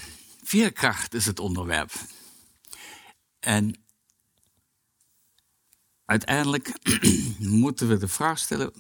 [0.44, 1.92] veerkracht is het onderwerp.
[3.40, 3.84] En
[6.06, 6.74] uiteindelijk
[7.40, 8.74] moeten we de vraag stellen,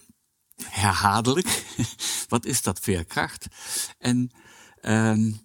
[0.63, 1.63] herhaaldelijk,
[2.27, 3.47] wat is dat veerkracht?
[3.97, 4.31] En
[4.81, 5.39] um,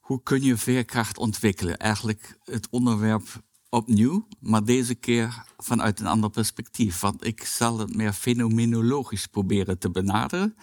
[0.00, 1.76] hoe kun je veerkracht ontwikkelen?
[1.76, 7.00] Eigenlijk het onderwerp opnieuw, maar deze keer vanuit een ander perspectief.
[7.00, 10.56] Want ik zal het meer fenomenologisch proberen te benaderen.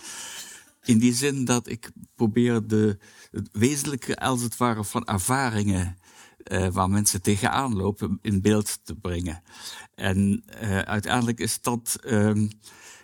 [0.84, 2.98] In die zin dat ik probeer de,
[3.32, 5.98] het wezenlijke, als het ware, van ervaringen
[6.52, 9.44] uh, waar mensen tegenaan lopen in beeld te brengen.
[9.96, 12.50] En uh, uiteindelijk is dat um,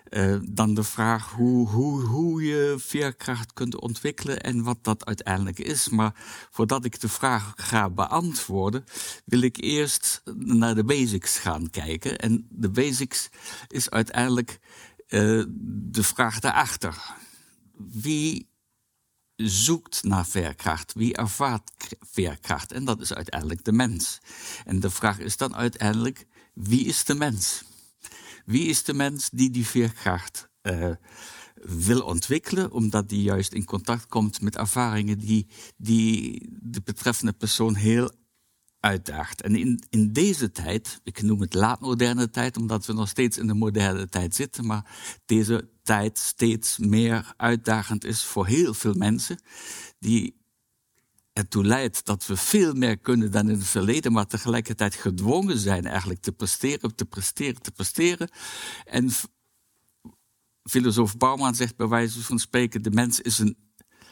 [0.09, 5.59] uh, dan de vraag hoe, hoe, hoe je veerkracht kunt ontwikkelen en wat dat uiteindelijk
[5.59, 5.89] is.
[5.89, 6.13] Maar
[6.51, 8.83] voordat ik de vraag ga beantwoorden,
[9.25, 12.17] wil ik eerst naar de basics gaan kijken.
[12.17, 13.29] En de basics
[13.67, 14.59] is uiteindelijk
[15.07, 17.15] de vraag daarachter.
[17.77, 18.49] Wie
[19.35, 20.93] zoekt naar veerkracht?
[20.93, 22.71] Wie ervaart veerkracht?
[22.71, 24.19] En dat is uiteindelijk de mens.
[24.65, 27.63] En de vraag is dan uiteindelijk, wie is de mens?
[28.45, 30.91] Wie is de mens die die veerkracht uh,
[31.55, 37.75] wil ontwikkelen, omdat die juist in contact komt met ervaringen die, die de betreffende persoon
[37.75, 38.11] heel
[38.79, 39.41] uitdaagt.
[39.41, 43.47] En in, in deze tijd, ik noem het laatmoderne tijd, omdat we nog steeds in
[43.47, 44.85] de moderne tijd zitten, maar
[45.25, 49.41] deze tijd steeds meer uitdagend is voor heel veel mensen,
[49.99, 50.43] die
[51.33, 55.85] ertoe leidt dat we veel meer kunnen dan in het verleden, maar tegelijkertijd gedwongen zijn
[55.85, 58.29] eigenlijk te presteren, te presteren, te presteren.
[58.85, 59.09] En
[60.63, 63.57] filosoof Bouwman zegt bij wijze van spreken, de mens is een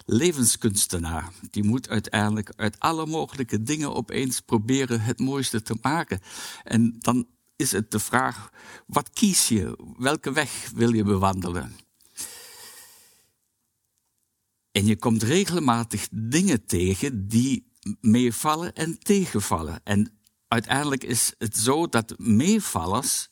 [0.05, 1.31] levenskunstenaar.
[1.49, 6.19] Die moet uiteindelijk uit alle mogelijke dingen opeens proberen het mooiste te maken.
[6.63, 8.49] En dan is het de vraag,
[8.87, 9.93] wat kies je?
[9.97, 11.75] Welke weg wil je bewandelen?
[14.71, 19.81] En je komt regelmatig dingen tegen die meevallen en tegenvallen.
[19.83, 23.27] En uiteindelijk is het zo dat meevallers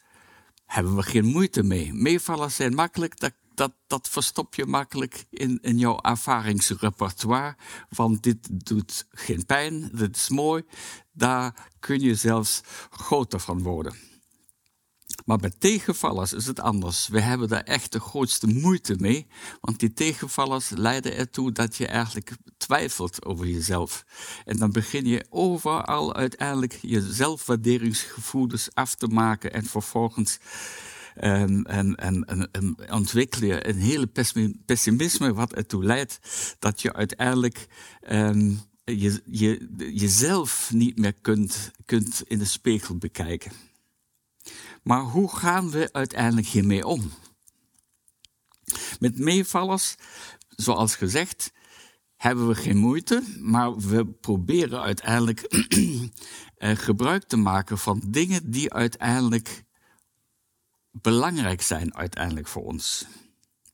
[0.66, 1.94] hebben we geen moeite mee.
[1.94, 7.56] Meevallers zijn makkelijk, dat, dat, dat verstop je makkelijk in, in jouw ervaringsrepertoire.
[7.90, 10.64] Want dit doet geen pijn, dit is mooi.
[11.12, 14.11] Daar kun je zelfs groter van worden.
[15.32, 17.08] Maar bij tegenvallers is het anders.
[17.08, 19.28] We hebben daar echt de grootste moeite mee,
[19.62, 24.06] want die tegenvallers leiden ertoe dat je eigenlijk twijfelt over jezelf.
[24.46, 30.40] En dan begin je overal uiteindelijk je zelfwaarderingsgevoelens af te maken en vervolgens
[31.24, 34.10] um, en, en, en, ontwikkel je een hele
[34.66, 36.20] pessimisme wat ertoe leidt
[36.60, 37.68] dat je uiteindelijk
[38.12, 43.71] um, je, je, jezelf niet meer kunt, kunt in de spiegel bekijken.
[44.84, 47.12] Maar hoe gaan we uiteindelijk hiermee om?
[49.00, 49.96] Met meevallers,
[50.50, 51.52] zoals gezegd,
[52.16, 55.40] hebben we geen moeite, maar we proberen uiteindelijk
[56.56, 59.64] eh, gebruik te maken van dingen die uiteindelijk
[60.92, 63.06] belangrijk zijn uiteindelijk voor ons.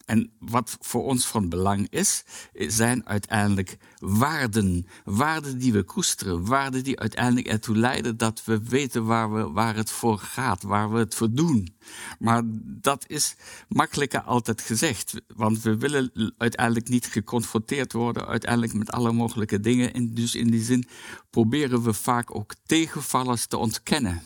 [0.07, 4.87] En wat voor ons van belang is, zijn uiteindelijk waarden.
[5.03, 6.45] Waarden die we koesteren.
[6.45, 10.91] Waarden die uiteindelijk ertoe leiden dat we weten waar, we, waar het voor gaat, waar
[10.91, 11.75] we het voor doen.
[12.19, 13.35] Maar dat is
[13.67, 15.13] makkelijker altijd gezegd.
[15.35, 19.93] Want we willen uiteindelijk niet geconfronteerd worden, uiteindelijk met alle mogelijke dingen.
[19.93, 20.87] En dus in die zin
[21.29, 24.23] proberen we vaak ook tegenvallers te ontkennen.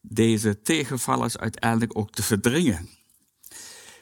[0.00, 2.88] Deze tegenvallers uiteindelijk ook te verdringen.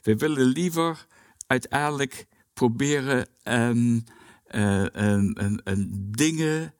[0.02, 1.06] We willen liever
[1.46, 4.04] uiteindelijk proberen um,
[6.16, 6.74] dingen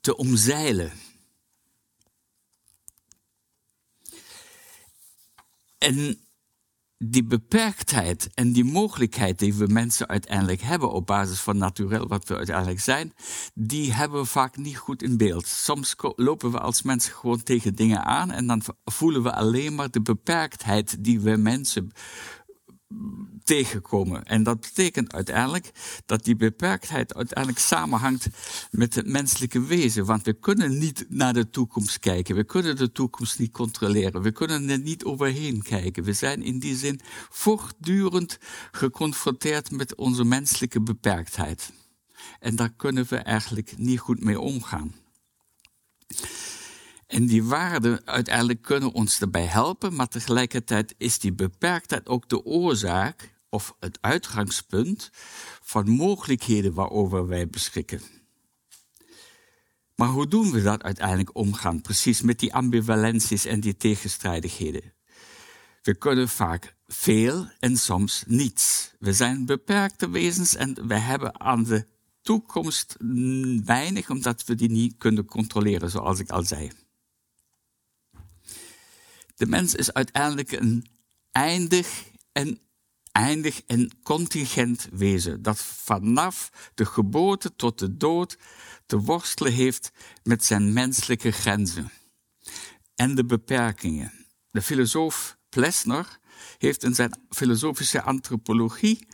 [0.00, 0.92] te omzeilen.
[5.78, 6.18] En
[7.04, 12.28] die beperktheid en die mogelijkheid die we mensen uiteindelijk hebben op basis van natuurlijk wat
[12.28, 13.14] we uiteindelijk zijn,
[13.54, 15.46] die hebben we vaak niet goed in beeld.
[15.46, 19.90] Soms lopen we als mensen gewoon tegen dingen aan en dan voelen we alleen maar
[19.90, 21.92] de beperktheid die we mensen
[23.44, 24.24] tegenkomen.
[24.24, 25.70] En dat betekent uiteindelijk
[26.06, 28.28] dat die beperktheid uiteindelijk samenhangt
[28.70, 30.04] met het menselijke wezen.
[30.04, 32.34] Want we kunnen niet naar de toekomst kijken.
[32.34, 34.22] We kunnen de toekomst niet controleren.
[34.22, 36.04] We kunnen er niet overheen kijken.
[36.04, 38.38] We zijn in die zin voortdurend
[38.70, 41.72] geconfronteerd met onze menselijke beperktheid.
[42.40, 44.94] En daar kunnen we eigenlijk niet goed mee omgaan.
[47.10, 52.44] En die waarden uiteindelijk kunnen ons daarbij helpen, maar tegelijkertijd is die beperktheid ook de
[52.44, 55.10] oorzaak of het uitgangspunt
[55.62, 58.00] van mogelijkheden waarover wij beschikken.
[59.94, 64.92] Maar hoe doen we dat uiteindelijk omgaan, precies met die ambivalenties en die tegenstrijdigheden?
[65.82, 68.94] We kunnen vaak veel en soms niets.
[68.98, 71.86] We zijn beperkte wezens en we hebben aan de
[72.22, 72.96] toekomst
[73.64, 76.70] weinig, omdat we die niet kunnen controleren, zoals ik al zei.
[79.40, 80.86] De mens is uiteindelijk een
[81.32, 82.60] eindig en
[83.12, 88.38] eindig en contingent wezen dat vanaf de geboorte tot de dood
[88.86, 91.90] te worstelen heeft met zijn menselijke grenzen
[92.94, 94.26] en de beperkingen.
[94.50, 96.18] De filosoof Plessner
[96.58, 99.06] heeft in zijn filosofische antropologie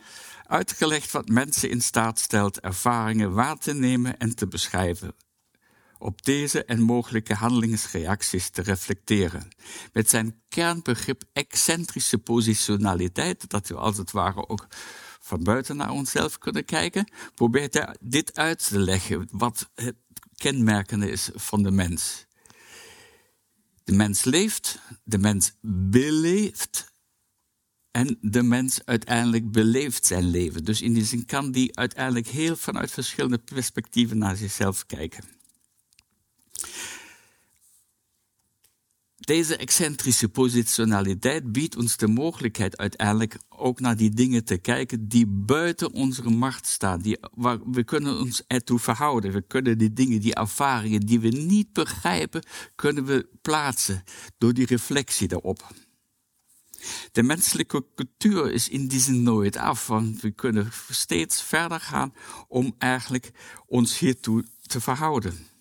[0.42, 5.14] uitgelegd wat mensen in staat stelt ervaringen waar te nemen en te beschrijven.
[5.98, 9.48] Op deze en mogelijke handelingsreacties te reflecteren.
[9.92, 14.66] Met zijn kernbegrip excentrische positionaliteit, dat we als het ware ook
[15.20, 19.96] van buiten naar onszelf kunnen kijken, probeert hij dit uit te leggen, wat het
[20.36, 22.26] kenmerkende is van de mens.
[23.84, 26.92] De mens leeft, de mens beleeft
[27.90, 30.64] en de mens uiteindelijk beleeft zijn leven.
[30.64, 35.35] Dus in die zin kan die uiteindelijk heel vanuit verschillende perspectieven naar zichzelf kijken.
[39.26, 45.26] Deze excentrische positionaliteit biedt ons de mogelijkheid uiteindelijk ook naar die dingen te kijken die
[45.26, 47.00] buiten onze macht staan.
[47.00, 49.32] Die, waar we kunnen ons ertoe verhouden.
[49.32, 54.04] We kunnen die dingen, die ervaringen die we niet begrijpen, kunnen we plaatsen
[54.38, 55.74] door die reflectie daarop.
[57.12, 62.14] De menselijke cultuur is in die zin nooit af, want we kunnen steeds verder gaan
[62.48, 63.30] om eigenlijk
[63.66, 65.55] ons hiertoe te verhouden.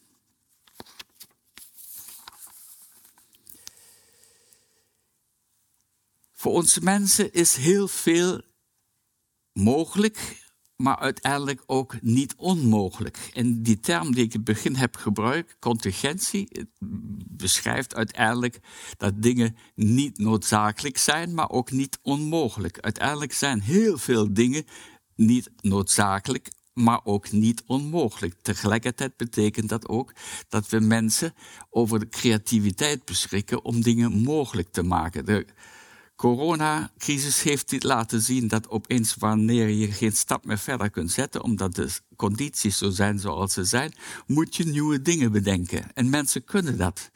[6.45, 8.41] Voor onze mensen is heel veel
[9.53, 10.43] mogelijk,
[10.75, 13.29] maar uiteindelijk ook niet onmogelijk.
[13.34, 16.67] En die term die ik in het begin heb gebruikt, contingentie,
[17.29, 18.60] beschrijft uiteindelijk
[18.97, 22.79] dat dingen niet noodzakelijk zijn, maar ook niet onmogelijk.
[22.79, 24.65] Uiteindelijk zijn heel veel dingen
[25.15, 28.41] niet noodzakelijk, maar ook niet onmogelijk.
[28.41, 30.13] Tegelijkertijd betekent dat ook
[30.49, 31.34] dat we mensen
[31.69, 35.25] over de creativiteit beschikken om dingen mogelijk te maken.
[35.25, 35.45] De
[36.15, 41.43] coronacrisis heeft dit laten zien dat opeens wanneer je geen stap meer verder kunt zetten,
[41.43, 43.93] omdat de condities zo zijn zoals ze zijn,
[44.28, 45.93] moet je nieuwe dingen bedenken.
[45.93, 47.12] En mensen kunnen dat.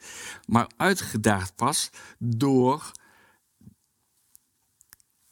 [0.46, 2.92] Maar uitgedaagd pas door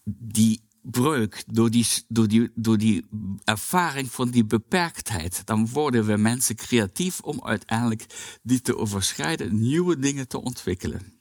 [0.05, 3.07] die breuk, door die, door, die, door die
[3.45, 8.07] ervaring van die beperktheid, dan worden we mensen creatief om uiteindelijk
[8.43, 11.18] die te overschrijden, nieuwe dingen te ontwikkelen.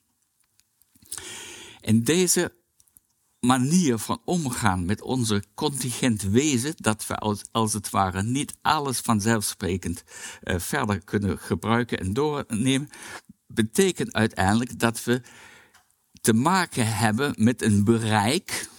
[1.88, 2.56] En deze
[3.39, 7.15] manier van omgaan met onze contingent wezen, dat we
[7.52, 10.04] als, het ware niet alles vanzelfsprekend
[10.43, 12.89] uh, verder kunnen gebruiken en doornemen,
[13.45, 15.21] betekent uiteindelijk dat we
[16.21, 18.69] te maken hebben met een bereik,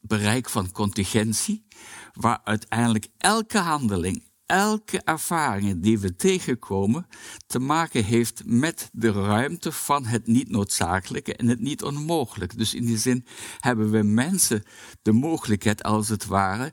[0.00, 1.66] bereik van contingentie,
[2.12, 7.06] waar uiteindelijk elke handeling, elke ervaring die we tegenkomen
[7.46, 12.56] te maken heeft met de ruimte van het niet noodzakelijke en het niet onmogelijke.
[12.56, 13.26] Dus in die zin
[13.58, 14.62] hebben we mensen
[15.02, 16.72] de mogelijkheid, als het ware,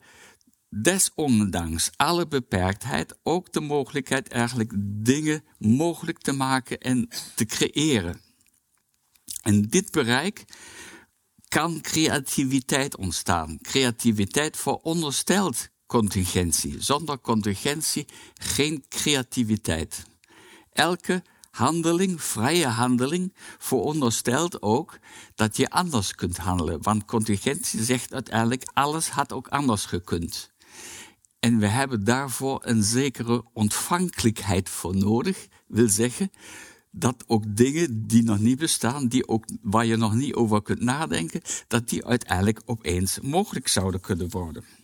[0.69, 4.73] desondanks alle beperktheid, ook de mogelijkheid eigenlijk
[5.05, 8.21] dingen mogelijk te maken en te creëren.
[9.41, 10.45] En dit bereik
[11.47, 13.57] kan creativiteit ontstaan.
[13.61, 16.75] Creativiteit veronderstelt contingentie.
[16.79, 20.03] Zonder contingentie geen creativiteit.
[20.73, 24.99] Elke handeling, vrije handeling, veronderstelt ook
[25.35, 26.81] dat je anders kunt handelen.
[26.81, 30.51] Want contingentie zegt uiteindelijk, alles had ook anders gekund.
[31.39, 35.47] En we hebben daarvoor een zekere ontvankelijkheid voor nodig.
[35.67, 36.31] Wil zeggen
[36.91, 40.81] dat ook dingen die nog niet bestaan, die ook, waar je nog niet over kunt
[40.81, 44.80] nadenken, dat die uiteindelijk opeens mogelijk zouden kunnen worden.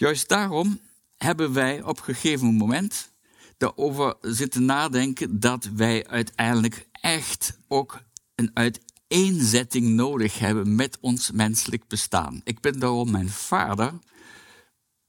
[0.00, 0.80] Juist daarom
[1.16, 3.12] hebben wij op een gegeven moment
[3.58, 8.00] erover zitten nadenken dat wij uiteindelijk echt ook
[8.34, 12.40] een uiteenzetting nodig hebben met ons menselijk bestaan.
[12.44, 13.92] Ik ben daarom mijn vader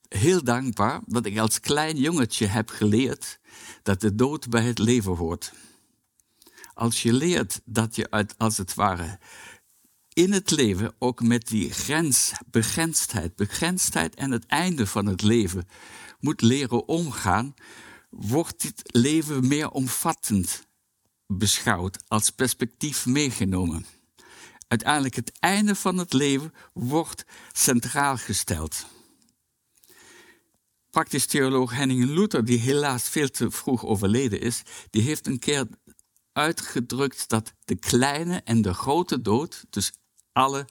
[0.08, 3.40] heel dankbaar dat ik als klein jongetje heb geleerd
[3.84, 5.54] dat de dood bij het leven hoort.
[6.74, 9.20] Als je leert dat je uit, als het ware
[10.14, 15.68] in het leven ook met die grens, begrensdheid, begrensdheid en het einde van het leven
[16.20, 17.54] moet leren omgaan,
[18.10, 20.68] wordt dit leven meer omvattend
[21.28, 23.86] beschouwd, als perspectief meegenomen.
[24.68, 28.86] Uiteindelijk het einde van het leven wordt centraal gesteld.
[30.90, 35.68] Praktisch theoloog Henning Luther, die helaas veel te vroeg overleden is, die heeft een keer
[36.34, 39.92] uitgedrukt dat de kleine en de grote dood, dus
[40.34, 40.66] alle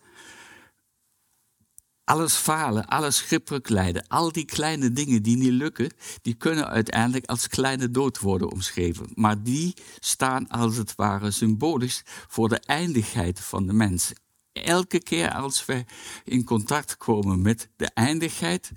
[2.11, 5.93] alles falen, alles schipbreuk lijden, al die kleine dingen die niet lukken,
[6.23, 9.07] die kunnen uiteindelijk als kleine dood worden omschreven.
[9.15, 14.13] Maar die staan als het ware symbolisch voor de eindigheid van de mens.
[14.53, 15.85] Elke keer als we
[16.25, 18.73] in contact komen met de eindigheid,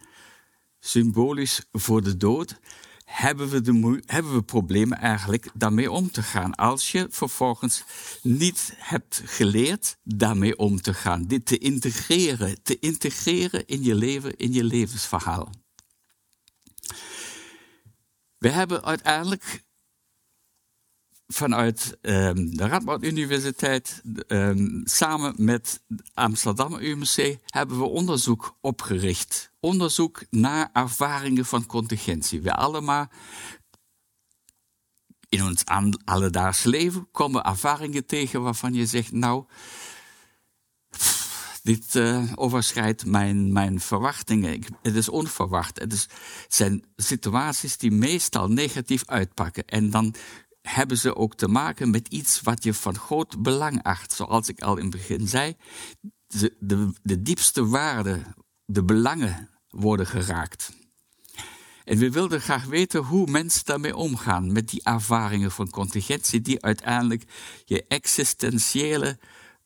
[0.80, 2.60] symbolisch voor de dood,
[3.14, 6.56] hebben we, de, hebben we problemen eigenlijk daarmee om te gaan.
[6.56, 7.84] Als je vervolgens
[8.22, 11.26] niet hebt geleerd daarmee om te gaan.
[11.26, 15.50] Dit te integreren, te integreren in je leven, in je levensverhaal.
[18.38, 19.64] We hebben uiteindelijk
[21.34, 25.82] vanuit um, de Radboud Universiteit um, samen met
[26.14, 29.52] Amsterdam UMC hebben we onderzoek opgericht.
[29.60, 32.42] Onderzoek naar ervaringen van contingentie.
[32.42, 33.08] We allemaal
[35.30, 35.64] in ons
[36.06, 39.46] alledaags leven komen ervaringen tegen waarvan je zegt, nou,
[41.64, 44.54] dit uh, overschrijdt mijn, mijn verwachtingen.
[44.54, 45.80] Ik, het is onverwacht.
[45.80, 46.08] Het, is,
[46.48, 49.66] zijn situaties die meestal negatief uitpakken.
[49.66, 50.16] En dan
[50.68, 54.14] hebben ze ook te maken met iets wat je van groot belang acht.
[54.14, 55.56] Zoals ik al in het begin zei,
[56.28, 58.36] de, de, diepste waarden,
[58.66, 60.72] de belangen worden geraakt.
[61.84, 66.62] En we wilden graag weten hoe mensen daarmee omgaan, met die ervaringen van contingentie, die
[66.62, 67.24] uiteindelijk
[67.66, 69.18] je existentiële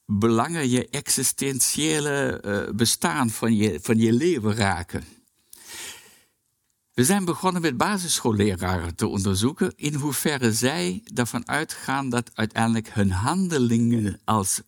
[0.05, 5.16] belangen, je existentiële uh, bestaan van je, van je leven raken.
[6.97, 13.11] We zijn begonnen met basisschoolleraren te onderzoeken in hoeverre zij ervan uitgaan dat uiteindelijk hun
[13.11, 14.61] handelingen als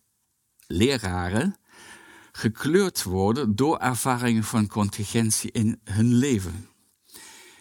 [0.66, 1.56] leraren
[2.32, 6.68] gekleurd worden door ervaringen van contingentie in hun leven.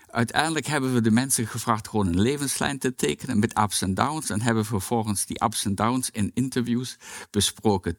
[0.08, 4.30] Uiteindelijk hebben we de mensen gevraagd gewoon een levenslijn te tekenen met ups en downs
[4.30, 6.98] en hebben vervolgens die ups en downs in interviews
[7.32, 7.98] besproken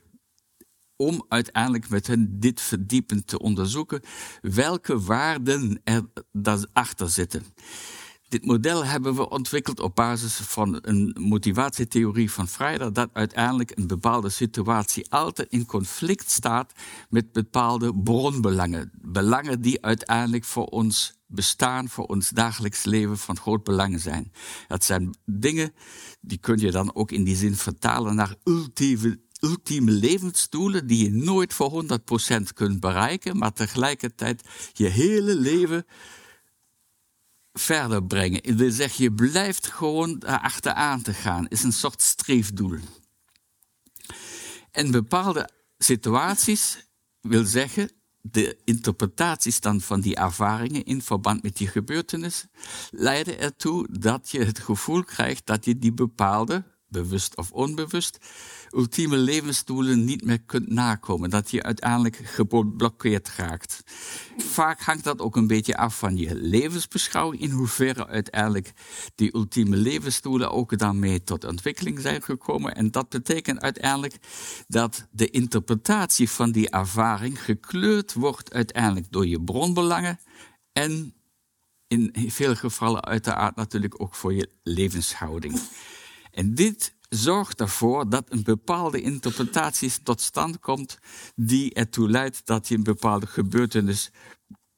[1.01, 4.01] om uiteindelijk met hen dit verdiepend te onderzoeken,
[4.41, 7.45] welke waarden er daarachter zitten.
[8.29, 13.87] Dit model hebben we ontwikkeld op basis van een motivatietheorie van Freider, dat uiteindelijk een
[13.87, 16.73] bepaalde situatie altijd in conflict staat
[17.09, 18.91] met bepaalde bronbelangen.
[19.03, 24.33] Belangen die uiteindelijk voor ons bestaan, voor ons dagelijks leven van groot belang zijn.
[24.69, 25.73] Dat zijn dingen,
[26.21, 31.11] die kun je dan ook in die zin vertalen naar ultieme ultieme levensdoelen die je
[31.11, 35.86] nooit voor 100% kunt bereiken, maar tegelijkertijd je hele leven
[37.53, 38.57] verder brengen.
[38.57, 41.49] Wil zeggen, je blijft gewoon achteraan te gaan.
[41.49, 42.78] Is een soort streefdoel.
[44.70, 46.86] En bepaalde situaties
[47.20, 47.91] wil zeggen,
[48.22, 52.47] de interpretaties dan van die ervaringen in verband met die gebeurtenis
[52.91, 58.18] leiden ertoe dat je het gevoel krijgt dat je die bepaalde bewust of onbewust,
[58.75, 61.31] ultieme levensdoelen niet meer kunt nakomen.
[61.31, 63.83] Dat je uiteindelijk geblokkeerd raakt.
[64.37, 68.73] Vaak hangt dat ook een beetje af van je levensbeschouwing, in hoeverre uiteindelijk
[69.14, 72.75] die ultieme levensdoelen ook daarmee tot ontwikkeling zijn gekomen.
[72.75, 74.16] En dat betekent uiteindelijk
[74.68, 80.18] dat de interpretatie van die ervaring gekleurd wordt uiteindelijk door je bronbelangen
[80.73, 81.14] en
[81.87, 85.61] in veel gevallen uiteraard natuurlijk ook voor je levenshouding.
[86.31, 90.99] En dit zorgt ervoor dat een bepaalde interpretatie tot stand komt
[91.35, 94.11] die ertoe leidt dat je een bepaalde gebeurtenis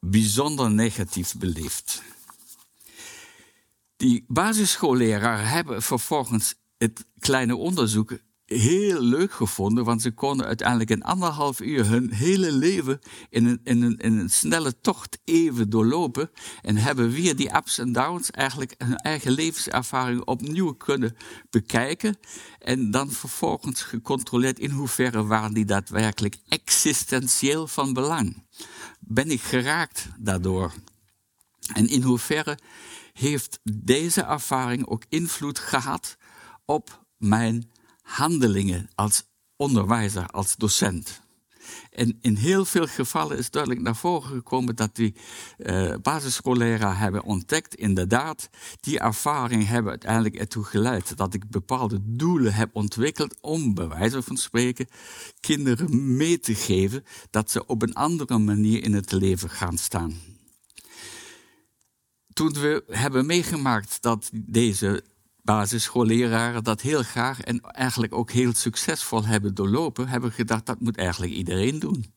[0.01, 2.03] bijzonder negatief beleeft.
[3.97, 8.19] Die basisschoolleraren hebben vervolgens het kleine onderzoek
[8.53, 12.99] heel leuk gevonden, want ze konden uiteindelijk in anderhalf uur hun hele leven
[13.31, 16.31] in een, in een, snelle tocht even doorlopen
[16.63, 21.17] en hebben weer die ups en downs eigenlijk hun eigen levenservaring opnieuw kunnen
[21.51, 22.17] bekijken
[22.59, 28.47] en dan vervolgens gecontroleerd in hoeverre waren die daadwerkelijk existentieel van belang.
[29.01, 30.73] Ben ik geraakt daardoor?
[31.75, 32.59] En in hoeverre
[33.13, 36.17] heeft deze ervaring ook invloed gehad
[36.65, 37.71] op mijn
[38.13, 39.25] handelingen als
[39.57, 41.21] onderwijzer, als docent.
[41.91, 45.15] En in heel veel gevallen is duidelijk naar voren gekomen dat die
[45.59, 48.51] uh, hebben ontdekt, inderdaad,
[48.81, 54.23] die ervaring hebben uiteindelijk ertoe geleid dat ik bepaalde doelen heb ontwikkeld om, bij wijze
[54.23, 54.87] van spreken,
[55.41, 60.15] kinderen mee te geven dat ze op een andere manier in het leven gaan staan.
[62.33, 65.05] Toen we hebben meegemaakt dat deze
[65.43, 70.97] basisschoolleraren dat heel graag en eigenlijk ook heel succesvol hebben doorlopen, hebben gedacht dat moet
[70.97, 72.15] eigenlijk iedereen doen.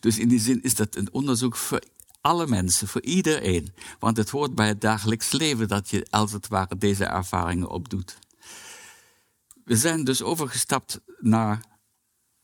[0.00, 1.82] Dus in die zin is dat een onderzoek voor
[2.20, 3.74] alle mensen, voor iedereen.
[3.98, 8.18] Want het hoort bij het dagelijks leven dat je als het ware deze ervaringen opdoet.
[9.64, 11.60] We zijn dus overgestapt naar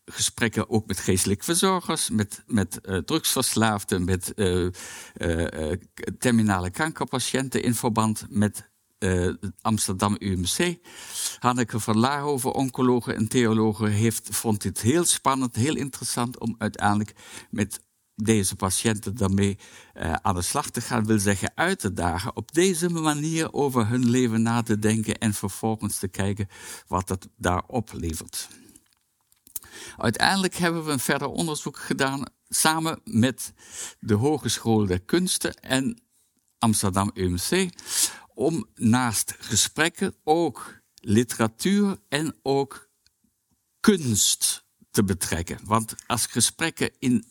[0.04, 4.70] gesprekken ook met geestelijke verzorgers, met, met uh, drugsverslaafden, met uh,
[5.16, 5.72] uh,
[6.18, 10.78] terminale kankerpatiënten in verband met het Amsterdam UMC.
[11.38, 17.14] Hanneke van Laarhoven, oncologe en theologe, heeft, vond dit heel spannend, heel interessant om uiteindelijk
[17.51, 17.80] met
[18.14, 19.59] deze patiënten daarmee
[19.94, 23.88] uh, aan de slag te gaan, wil zeggen uit te dagen, op deze manier over
[23.88, 26.49] hun leven na te denken en vervolgens te kijken
[26.86, 28.49] wat dat daar oplevert.
[29.96, 33.53] Uiteindelijk hebben we een verder onderzoek gedaan samen met
[34.01, 36.03] de Hogeschool der Kunsten en
[36.59, 37.70] Amsterdam UMC,
[38.39, 42.89] om naast gesprekken ook literatuur en ook
[43.80, 45.59] kunst te betrekken.
[45.64, 47.24] Want als gesprekken in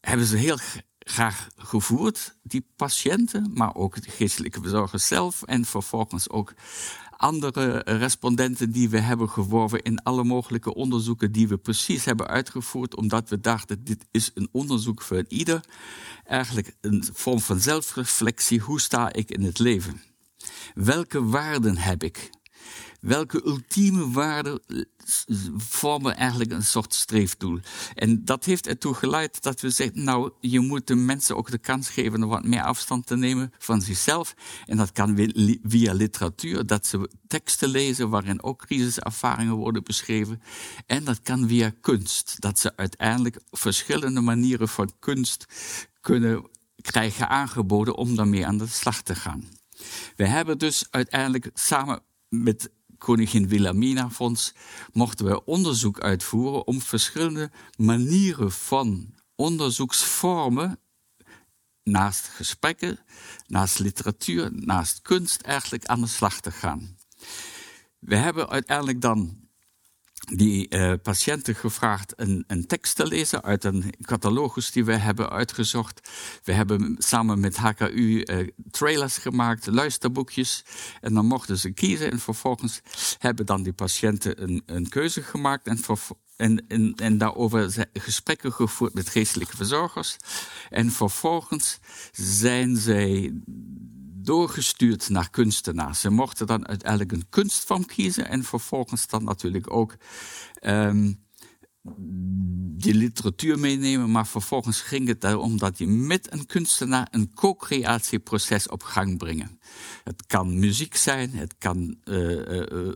[0.00, 0.58] hebben ze heel
[0.98, 6.54] graag gevoerd, die patiënten, maar ook de geestelijke verzorgers zelf en vervolgens ook
[7.18, 12.96] andere respondenten die we hebben geworven in alle mogelijke onderzoeken die we precies hebben uitgevoerd,
[12.96, 15.64] omdat we dachten, dit is een onderzoek voor ieder.
[16.24, 20.02] Eigenlijk een vorm van zelfreflectie, hoe sta ik in het leven?
[20.74, 22.30] Welke waarden heb ik?
[23.00, 24.82] Welke ultieme waarden eh,
[25.56, 27.58] vormen eigenlijk een soort streefdoel.
[27.94, 31.58] En dat heeft ertoe geleid dat we zeggen, nou, je moet de mensen ook de
[31.58, 34.34] kans geven om wat meer afstand te nemen van zichzelf.
[34.66, 35.30] En dat kan
[35.62, 40.42] via literatuur, dat ze teksten lezen waarin ook crisiservaringen worden beschreven.
[40.86, 45.46] En dat kan via kunst, dat ze uiteindelijk verschillende manieren van kunst
[46.00, 46.48] kunnen
[46.80, 49.44] krijgen aangeboden om daarmee aan de slag te gaan.
[50.16, 54.54] We hebben dus uiteindelijk samen met Koningin Wilhelmina Fonds
[54.92, 60.78] mochten we onderzoek uitvoeren om verschillende manieren van onderzoeksvormen
[61.82, 62.98] naast gesprekken,
[63.46, 66.96] naast literatuur, naast kunst eigenlijk aan de slag te gaan.
[67.98, 69.47] We hebben uiteindelijk dan
[70.34, 75.30] die uh, patiënten gevraagd een, een, tekst te lezen uit een catalogus die we hebben
[75.30, 76.10] uitgezocht.
[76.44, 80.64] We hebben samen met HKU eh, trailers gemaakt, luisterboekjes.
[81.00, 82.10] En dan mochten ze kiezen.
[82.10, 82.80] En vervolgens
[83.18, 85.66] hebben dan die patiënten een, een keuze gemaakt.
[85.66, 85.78] En,
[86.36, 90.16] en, en, en daarover gesprekken gevoerd met geestelijke verzorgers.
[90.70, 91.78] En vervolgens
[92.12, 93.32] zijn zij
[94.28, 96.00] doorgestuurd naar kunstenaars.
[96.00, 99.96] Ze mochten dan uiteindelijk een kunstvorm kiezen en vervolgens dan natuurlijk ook
[100.60, 101.26] um,
[102.76, 108.68] die literatuur meenemen, maar vervolgens ging het erom dat je met een kunstenaar een co-creatieproces
[108.68, 109.60] op gang brengen.
[110.04, 112.92] Het kan muziek zijn, het kan uh, uh,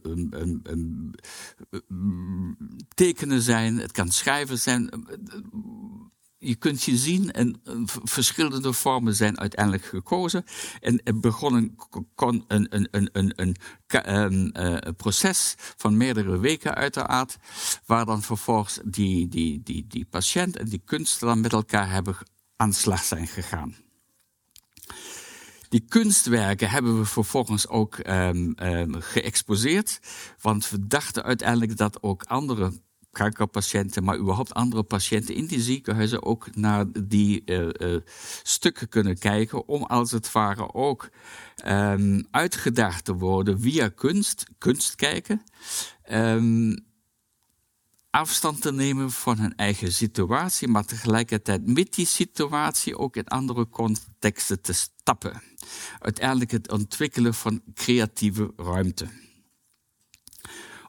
[2.95, 4.91] tekenen zijn, het kan schrijven zijn
[6.43, 10.45] je kunt je zien en eh, verschillende vormen zijn uiteindelijk gekozen.
[10.81, 11.77] En er begon een,
[12.47, 14.51] een, een, een, een, een,
[14.87, 17.37] een proces van meerdere weken uiteraard,
[17.87, 22.17] waar dan vervolgens die, die, die, die patiënt en die kunstenaar met elkaar hebben
[22.57, 23.75] aan slag zijn gegaan.
[25.69, 28.55] Die kunstwerken hebben we vervolgens ook um,
[28.89, 30.01] geëxposeerd,
[30.41, 32.73] want we dachten uiteindelijk dat ook andere
[33.13, 38.01] kankerpatiënten, maar überhaupt andere patiënten in die ziekenhuizen ook naar die uh, uh,
[38.43, 41.09] stukken kunnen kijken, om als het ware ook
[41.67, 45.43] um, uitgedaagd te worden via kunst, kunst kijken,
[46.11, 46.85] um,
[48.11, 53.69] afstand te nemen van hun eigen situatie, maar tegelijkertijd met die situatie ook in andere
[53.69, 55.43] contexten te stappen.
[55.99, 59.07] Uiteindelijk het ontwikkelen van creatieve ruimte.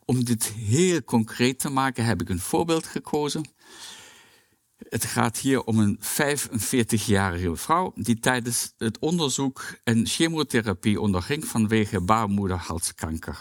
[0.06, 3.46] Om dit heel concreet te maken heb ik een voorbeeld gekozen.
[4.90, 12.02] Het gaat hier om een 45-jarige vrouw die tijdens het onderzoek een chemotherapie onderging vanwege
[12.02, 13.38] baarmoederhalskanker.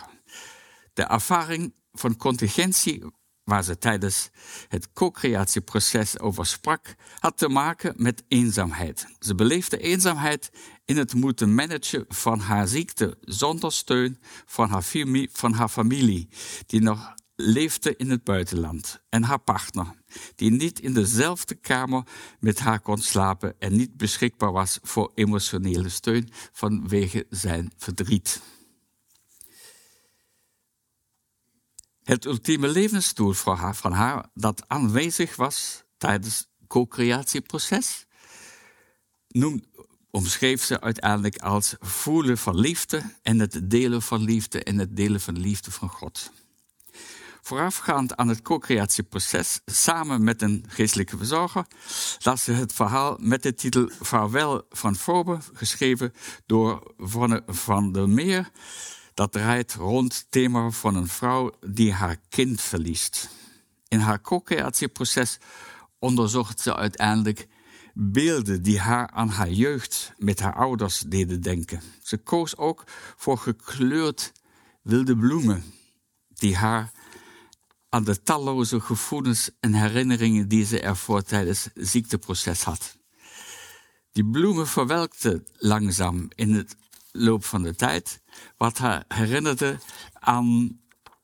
[0.93, 3.03] De ervaring van contingentie
[3.45, 4.31] waar ze tijdens
[4.69, 9.07] het co-creatieproces over sprak, had te maken met eenzaamheid.
[9.19, 10.51] Ze beleefde eenzaamheid
[10.93, 16.29] in het moeten managen van haar ziekte zonder steun van haar, familie, van haar familie,
[16.67, 19.95] die nog leefde in het buitenland, en haar partner,
[20.35, 22.03] die niet in dezelfde kamer
[22.41, 28.43] met haar kon slapen en niet beschikbaar was voor emotionele steun vanwege zijn verdriet.
[32.03, 38.07] Het ultieme levensdoel van haar dat aanwezig was tijdens het co-creatieproces,
[39.29, 39.65] noem,
[40.13, 45.21] omschreef ze uiteindelijk als voelen van liefde en het delen van liefde en het delen
[45.21, 46.31] van liefde van God.
[47.41, 51.67] Voorafgaand aan het co-creatieproces, samen met een geestelijke verzorger,
[52.19, 56.13] las ze het verhaal met de titel Vaarwel van Forbe, geschreven
[56.47, 58.51] door Vonne van der Meer,
[59.15, 63.29] dat draait rond het thema van een vrouw die haar kind verliest.
[63.89, 65.39] In haar co-creatieproces
[65.99, 67.49] onderzocht ze uiteindelijk
[67.95, 71.81] beelden die haar aan haar jeugd met haar ouders deden denken.
[72.03, 72.85] Ze koos ook
[73.17, 74.33] voor gekleurd
[74.83, 75.65] wilde bloemen,
[76.29, 76.93] die haar
[77.89, 82.97] aan de talloze gevoelens en herinneringen die ze ervoor tijdens het ziekteproces had.
[84.13, 86.77] Die bloemen verwelkten langzaam in het
[87.13, 88.21] loop van de tijd,
[88.57, 89.79] wat haar herinnerde
[90.13, 90.81] aan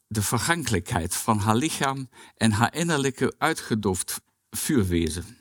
[0.06, 5.37] de vergankelijkheid van haar lichaam en haar innerlijke uitgedoofd vuurwezen.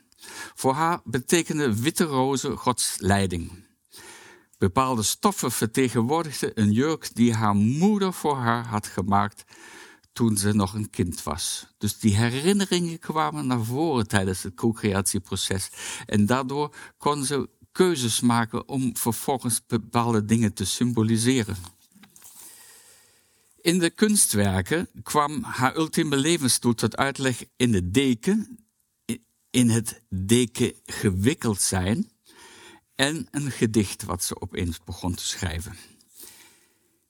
[0.54, 3.66] Voor haar betekende witte rozen Gods leiding.
[4.58, 9.44] Bepaalde stoffen vertegenwoordigden een jurk die haar moeder voor haar had gemaakt
[10.12, 11.66] toen ze nog een kind was.
[11.78, 15.70] Dus die herinneringen kwamen naar voren tijdens het co-creatieproces.
[16.06, 21.56] En daardoor kon ze keuzes maken om vervolgens bepaalde dingen te symboliseren.
[23.60, 28.67] In de kunstwerken kwam haar ultieme levensdoel tot uitleg in de deken,
[29.50, 32.10] in het deken gewikkeld zijn
[32.94, 35.76] en een gedicht wat ze opeens begon te schrijven.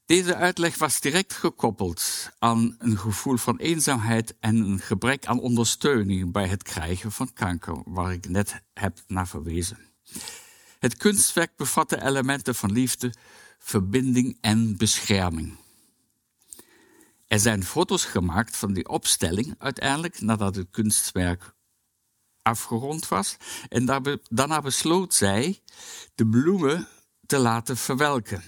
[0.06, 6.32] Deze uitleg was direct gekoppeld aan een gevoel van eenzaamheid en een gebrek aan ondersteuning
[6.32, 9.78] bij het krijgen van kanker, waar ik net heb naar verwezen.
[10.78, 13.14] Het kunstwerk bevatte elementen van liefde,
[13.58, 15.56] verbinding en bescherming.
[17.26, 21.54] Er zijn foto's gemaakt van die opstelling uiteindelijk nadat het kunstwerk
[22.48, 23.36] afgerond was.
[23.68, 23.84] En
[24.28, 25.60] daarna besloot zij
[26.14, 26.88] de bloemen
[27.26, 28.42] te laten verwelken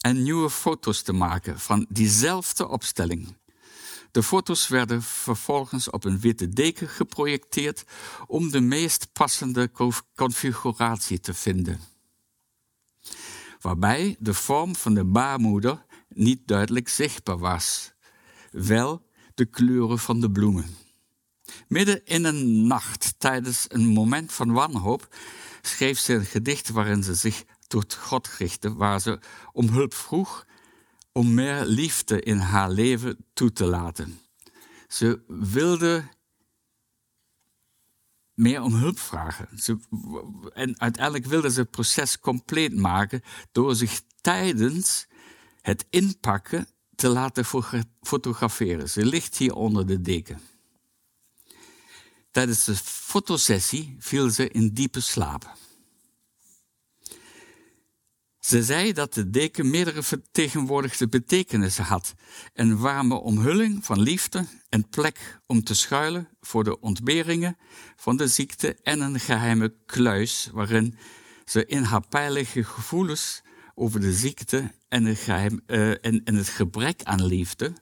[0.00, 3.36] en nieuwe foto's te maken van diezelfde opstelling.
[4.10, 7.84] De foto's werden vervolgens op een witte deken geprojecteerd
[8.26, 9.70] om de meest passende
[10.14, 11.80] configuratie te vinden.
[13.60, 17.92] Waarbij de vorm van de baarmoeder niet duidelijk zichtbaar was,
[18.50, 20.76] wel de kleuren van de bloemen.
[21.68, 25.16] Midden in een nacht, tijdens een moment van wanhoop,
[25.62, 29.18] schreef ze een gedicht waarin ze zich tot God richtte, waar ze
[29.52, 30.46] om hulp vroeg
[31.12, 34.18] om meer liefde in haar leven toe te laten.
[34.88, 36.04] Ze wilde
[38.34, 39.48] meer om hulp vragen.
[39.58, 39.78] Ze,
[40.54, 43.22] en uiteindelijk wilde ze het proces compleet maken
[43.52, 45.06] door zich tijdens
[45.60, 47.44] het inpakken te laten
[48.00, 48.88] fotograferen.
[48.88, 50.40] Ze ligt hier onder de deken.
[52.30, 55.56] Tijdens de fotosessie viel ze in diepe slaap.
[58.40, 62.14] Ze zei dat de deken meerdere vertegenwoordigde betekenissen had:
[62.54, 67.56] een warme omhulling van liefde, een plek om te schuilen voor de ontberingen
[67.96, 70.98] van de ziekte en een geheime kluis waarin
[71.44, 73.42] ze in haar pijnlijke gevoelens
[73.74, 75.16] over de ziekte en,
[75.66, 77.72] en, en het gebrek aan liefde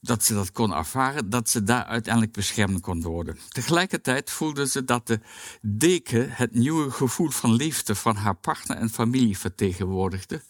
[0.00, 3.38] dat ze dat kon ervaren, dat ze daar uiteindelijk beschermd kon worden.
[3.48, 5.20] Tegelijkertijd voelde ze dat de
[5.60, 10.42] deken het nieuwe gevoel van liefde van haar partner en familie vertegenwoordigde.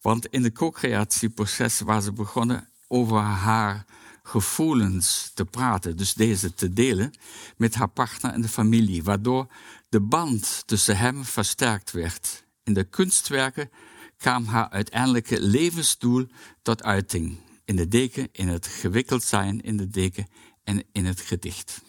[0.00, 3.84] Want in de co-creatieproces waar ze begonnen over haar
[4.22, 7.18] gevoelens te praten, dus deze te delen
[7.56, 9.46] met haar partner en de familie, waardoor
[9.88, 12.44] de band tussen hem versterkt werd.
[12.64, 13.70] In de kunstwerken
[14.16, 16.26] kwam haar uiteindelijke levensdoel
[16.62, 17.38] tot uiting
[17.68, 20.28] in de deken, in het gewikkeld zijn in de deken
[20.64, 21.80] en in het gedicht.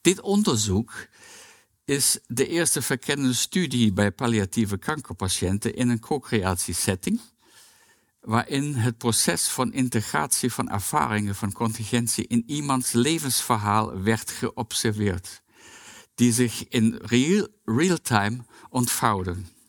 [0.00, 1.06] Dit onderzoek
[1.84, 7.20] is de eerste verkennende studie bij palliatieve kankerpatiënten in een co-creatiesetting,
[8.20, 15.42] waarin het proces van integratie van ervaringen van contingentie in iemands levensverhaal werd geobserveerd,
[16.14, 17.00] die zich in
[17.64, 19.59] real-time ontvouwden.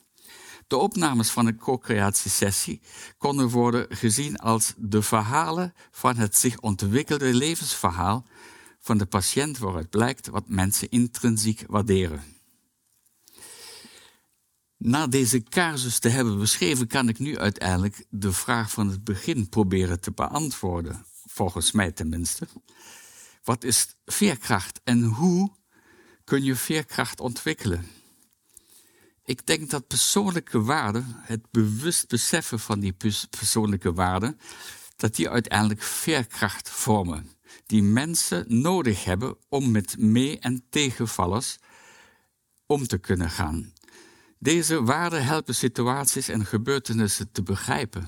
[0.71, 2.81] De opnames van een co-creatiesessie
[3.17, 8.25] konden worden gezien als de verhalen van het zich ontwikkelde levensverhaal
[8.79, 12.23] van de patiënt waaruit blijkt wat mensen intrinsiek waarderen.
[14.77, 19.49] Na deze casus te hebben beschreven, kan ik nu uiteindelijk de vraag van het begin
[19.49, 22.47] proberen te beantwoorden, volgens mij tenminste.
[23.43, 25.51] Wat is veerkracht en hoe
[26.23, 28.00] kun je veerkracht ontwikkelen?
[29.23, 32.95] Ik denk dat persoonlijke waarden, het bewust beseffen van die
[33.29, 34.39] persoonlijke waarden,
[34.95, 37.31] dat die uiteindelijk veerkracht vormen.
[37.65, 41.57] Die mensen nodig hebben om met mee- en tegenvallers
[42.65, 43.73] om te kunnen gaan.
[44.39, 48.07] Deze waarden helpen situaties en gebeurtenissen te begrijpen.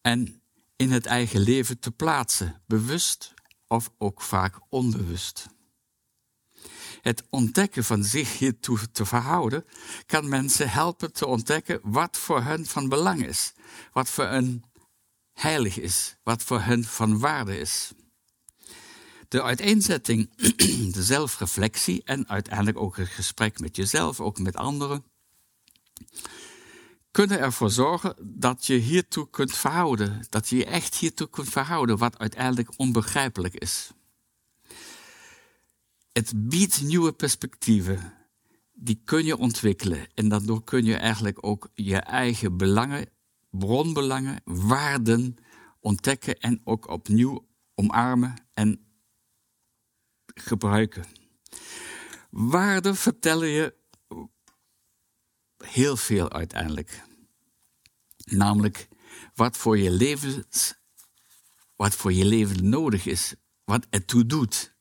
[0.00, 0.42] En
[0.76, 3.34] in het eigen leven te plaatsen, bewust
[3.66, 5.48] of ook vaak onbewust
[7.00, 9.64] het ontdekken van zich hiertoe te verhouden,
[10.06, 13.52] kan mensen helpen te ontdekken wat voor hen van belang is.
[13.92, 14.64] Wat voor een
[15.32, 17.92] heilig is, wat voor hen van waarde is.
[19.28, 20.30] De uiteenzetting,
[20.96, 25.04] de zelfreflectie en uiteindelijk ook het gesprek met jezelf, ook met anderen,
[27.10, 30.26] kunnen ervoor zorgen dat je hiertoe kunt verhouden.
[30.28, 33.90] Dat je je echt hiertoe kunt verhouden, wat uiteindelijk onbegrijpelijk is.
[36.20, 38.14] Het biedt nieuwe perspectieven.
[38.72, 40.08] Die kun je ontwikkelen.
[40.14, 43.10] En daardoor kun je eigenlijk ook je eigen belangen,
[43.50, 45.36] bronbelangen, waarden
[45.78, 48.86] ontdekken en ook opnieuw omarmen en
[50.26, 51.04] gebruiken.
[52.30, 53.74] Waarden vertellen je
[55.56, 57.02] heel veel uiteindelijk.
[58.24, 58.88] Namelijk
[59.34, 60.44] wat voor je leven,
[61.76, 64.78] wat voor je leven nodig is, wat ertoe doet,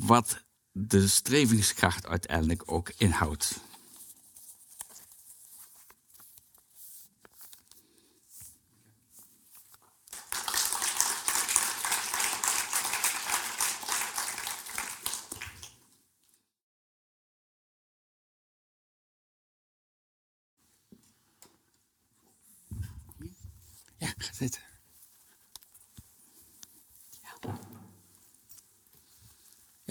[0.00, 3.60] wat de strevingskracht uiteindelijk ook inhoudt.
[23.98, 24.69] Ja, zitten.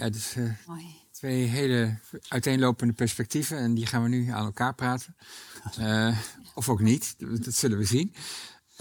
[0.00, 0.50] Ja, dus uh,
[1.10, 1.98] twee hele
[2.28, 5.16] uiteenlopende perspectieven en die gaan we nu aan elkaar praten.
[5.78, 6.18] Uh,
[6.54, 8.14] of ook niet, dat zullen we zien.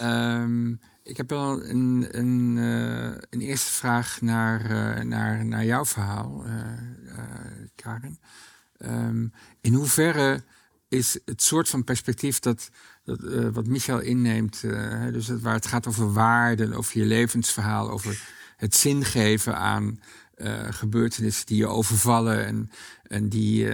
[0.01, 6.43] Um, ik heb wel een, een, uh, een eerste vraag naar, naar, naar jouw verhaal,
[7.75, 8.19] Karen.
[8.77, 10.43] Um, in hoeverre
[10.87, 12.69] is het soort van perspectief dat,
[13.03, 17.05] dat uh, wat Michel inneemt, uh, dus het, waar het gaat over waarden, over je
[17.05, 18.21] levensverhaal, over
[18.57, 19.99] het zin geven aan
[20.69, 22.69] gebeurtenissen die je overvallen en,
[23.03, 23.67] en die,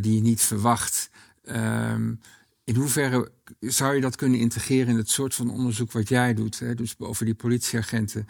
[0.00, 1.10] die je niet verwacht.
[1.44, 2.20] Um,
[2.64, 6.58] in hoeverre zou je dat kunnen integreren in het soort van onderzoek wat jij doet?
[6.58, 6.74] Hè?
[6.74, 8.26] Dus over die politieagenten.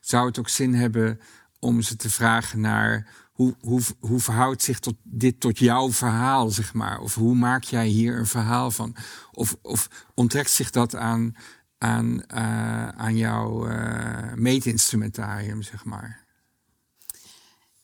[0.00, 1.20] zou het ook zin hebben
[1.58, 3.06] om ze te vragen naar
[3.36, 6.98] hoe, hoe, hoe verhoudt zich tot, dit tot jouw verhaal, zeg maar?
[6.98, 8.96] Of hoe maak jij hier een verhaal van?
[9.32, 11.36] Of, of onttrekt zich dat aan,
[11.78, 12.30] aan,
[12.98, 16.25] aan jouw uh, meetinstrumentarium, zeg maar?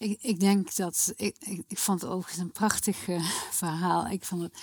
[0.03, 1.13] Ik, ik denk dat.
[1.17, 3.25] Ik, ik, ik vond het overigens een prachtig uh,
[3.63, 4.07] verhaal.
[4.07, 4.63] Ik, vond het,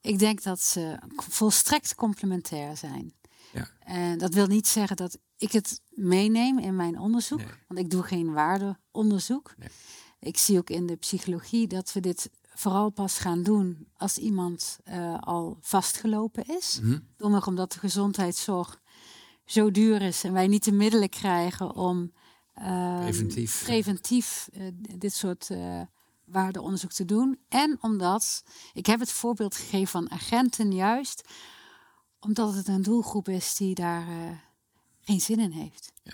[0.00, 3.14] ik denk dat ze volstrekt complementair zijn.
[3.52, 3.68] Ja.
[3.78, 7.48] En dat wil niet zeggen dat ik het meeneem in mijn onderzoek, Nee.
[7.68, 9.54] want ik doe geen waardeonderzoek.
[9.58, 9.68] Nee.
[10.20, 14.78] Ik zie ook in de psychologie dat we dit vooral pas gaan doen als iemand
[14.88, 16.80] uh, al vastgelopen is.
[17.16, 18.80] Domweg omdat de gezondheidszorg
[19.44, 22.12] zo duur is en wij niet de middelen krijgen om
[22.58, 23.62] uh, Preventief.
[23.64, 25.80] preventief uh, dit soort uh,
[26.24, 27.38] waardeonderzoek te doen.
[27.48, 31.28] En omdat, ik heb het voorbeeld gegeven van agenten juist,
[32.20, 34.30] omdat het een doelgroep is die daar uh,
[35.00, 35.92] geen zin in heeft.
[36.02, 36.12] Ja.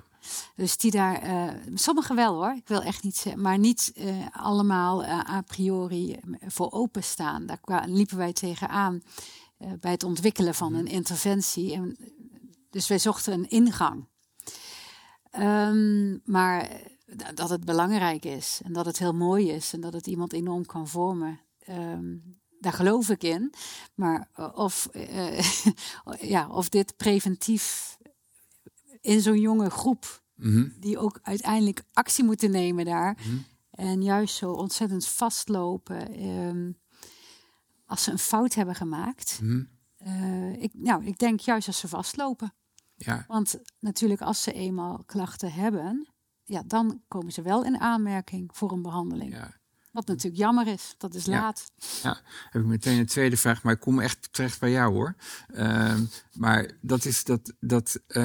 [0.56, 3.92] Dus die daar, sommigen wel hoor, ik wil echt niet zeggen, maar niet
[4.32, 7.46] allemaal a priori voor openstaan.
[7.46, 9.02] Daar liepen wij tegenaan
[9.80, 11.72] bij het ontwikkelen van een interventie.
[11.72, 11.96] En,
[12.70, 14.06] dus wij zochten een ingang.
[15.38, 16.80] Um, maar
[17.34, 20.66] dat het belangrijk is en dat het heel mooi is en dat het iemand enorm
[20.66, 21.40] kan vormen.
[21.68, 23.54] Um, daar geloof ik in.
[23.94, 24.88] Maar of,
[26.34, 27.96] ja, of dit preventief
[29.00, 30.72] in zo'n jonge groep, mm-hmm.
[30.80, 33.16] die ook uiteindelijk actie moeten nemen daar.
[33.18, 33.44] Mm-hmm.
[33.70, 36.26] En juist zo ontzettend vastlopen.
[36.26, 36.80] Um,
[37.92, 39.40] als ze een fout hebben gemaakt.
[40.06, 42.54] Uh, ik, nou, ik denk juist als ze vastlopen.
[43.04, 43.24] Ja.
[43.28, 46.08] Want natuurlijk, als ze eenmaal klachten hebben,
[46.44, 49.32] ja, dan komen ze wel in aanmerking voor een behandeling.
[49.32, 49.60] Ja.
[49.92, 51.40] Wat natuurlijk jammer is, dat is Ja.
[51.40, 51.70] laat.
[52.02, 55.14] Ja, heb ik meteen een tweede vraag, maar ik kom echt terecht bij jou hoor.
[55.54, 55.94] Uh,
[56.32, 58.22] maar dat is dat, dat uh,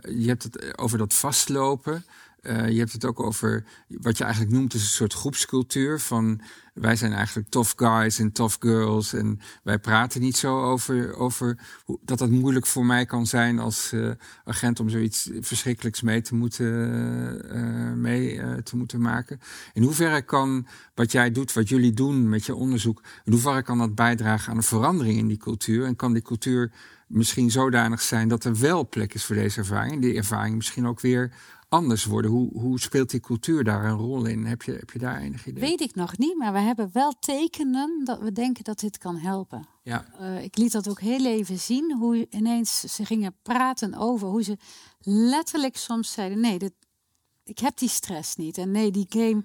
[0.00, 2.04] je hebt het over dat vastlopen.
[2.42, 6.40] Uh, je hebt het ook over wat je eigenlijk noemt is een soort groepscultuur van
[6.74, 11.58] wij zijn eigenlijk tough guys en tough girls en wij praten niet zo over, over
[12.02, 14.10] dat het moeilijk voor mij kan zijn als uh,
[14.44, 16.66] agent om zoiets verschrikkelijks mee te moeten,
[17.56, 19.40] uh, mee te moeten maken.
[19.72, 23.78] In hoeverre kan wat jij doet, wat jullie doen met je onderzoek, in hoeverre kan
[23.78, 26.72] dat bijdragen aan een verandering in die cultuur en kan die cultuur
[27.10, 31.00] misschien zodanig zijn dat er wel plek is voor deze ervaring, die ervaring misschien ook
[31.00, 31.32] weer
[31.70, 32.30] anders worden?
[32.30, 34.44] Hoe, hoe speelt die cultuur daar een rol in?
[34.44, 35.62] Heb je, heb je daar enig idee?
[35.62, 39.16] Weet ik nog niet, maar we hebben wel tekenen dat we denken dat dit kan
[39.16, 39.66] helpen.
[39.82, 40.06] Ja.
[40.20, 44.42] Uh, ik liet dat ook heel even zien, hoe ineens ze gingen praten over hoe
[44.42, 44.56] ze
[45.00, 46.72] letterlijk soms zeiden: nee, dit,
[47.44, 48.58] ik heb die stress niet.
[48.58, 49.44] En nee, die game.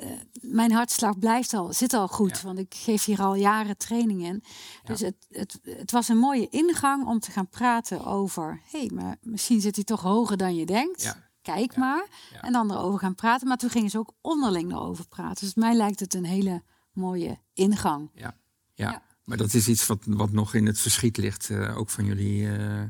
[0.00, 4.24] Eh, mijn hartslag blijft al, zit al goed, want ik geef hier al jaren training
[4.24, 4.42] in.
[4.84, 8.90] Dus het, het, het was een mooie ingang om te gaan praten over, hé, hey,
[8.94, 11.02] maar misschien zit hij toch hoger dan je denkt.
[11.02, 11.28] Ja.
[11.42, 12.06] Kijk maar.
[12.40, 13.48] En dan erover gaan praten.
[13.48, 15.44] Maar toen gingen ze ook onderling erover praten.
[15.44, 18.10] Dus mij lijkt het een hele mooie ingang.
[18.14, 18.36] Ja,
[18.74, 18.90] ja.
[18.90, 19.02] Ja.
[19.24, 22.56] maar dat is iets wat, wat nog in het verschiet ligt, eh, ook van jullie
[22.56, 22.82] eh,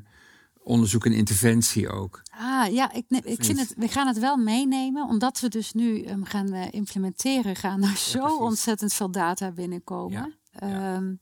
[0.63, 2.23] onderzoek en interventie ook.
[2.31, 6.05] Ah ja, ik, ik vind het, we gaan het wel meenemen, omdat we dus nu
[6.07, 8.39] hem gaan eh, implementeren, gaan er zo precies.
[8.39, 10.13] ontzettend veel data binnenkomen.
[10.13, 11.15] Ja, Ehm,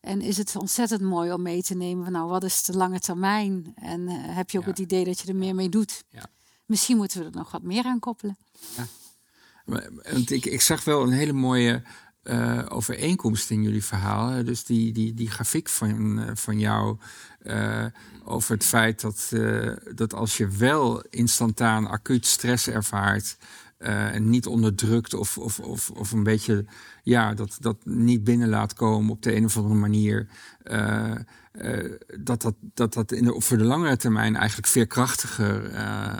[0.00, 2.98] en is het ontzettend mooi om mee te nemen van nou, wat is de lange
[3.00, 3.72] termijn?
[3.74, 4.70] En eh, heb je ook Ja.
[4.70, 6.04] het idee dat je er meer mee doet?
[6.08, 6.26] Ja.
[6.66, 8.36] Misschien moeten we er nog wat meer aan koppelen.
[9.64, 11.82] Maar- Want ik, ik zag wel een hele mooie
[12.22, 14.44] eh, overeenkomst in jullie verhaal.
[14.44, 16.96] Dus die, die, die grafiek van, eh, van jou
[17.42, 17.84] eh,
[18.24, 19.32] over het feit dat,
[19.94, 23.36] dat als je wel instantaan acuut stress ervaart.
[23.78, 26.64] en niet onderdrukt of, of, of, of een beetje
[27.02, 30.28] ja, dat, dat niet binnen laat komen op de een of andere manier.
[32.20, 35.70] dat dat, dat, dat in de, voor de langere termijn eigenlijk veerkrachtiger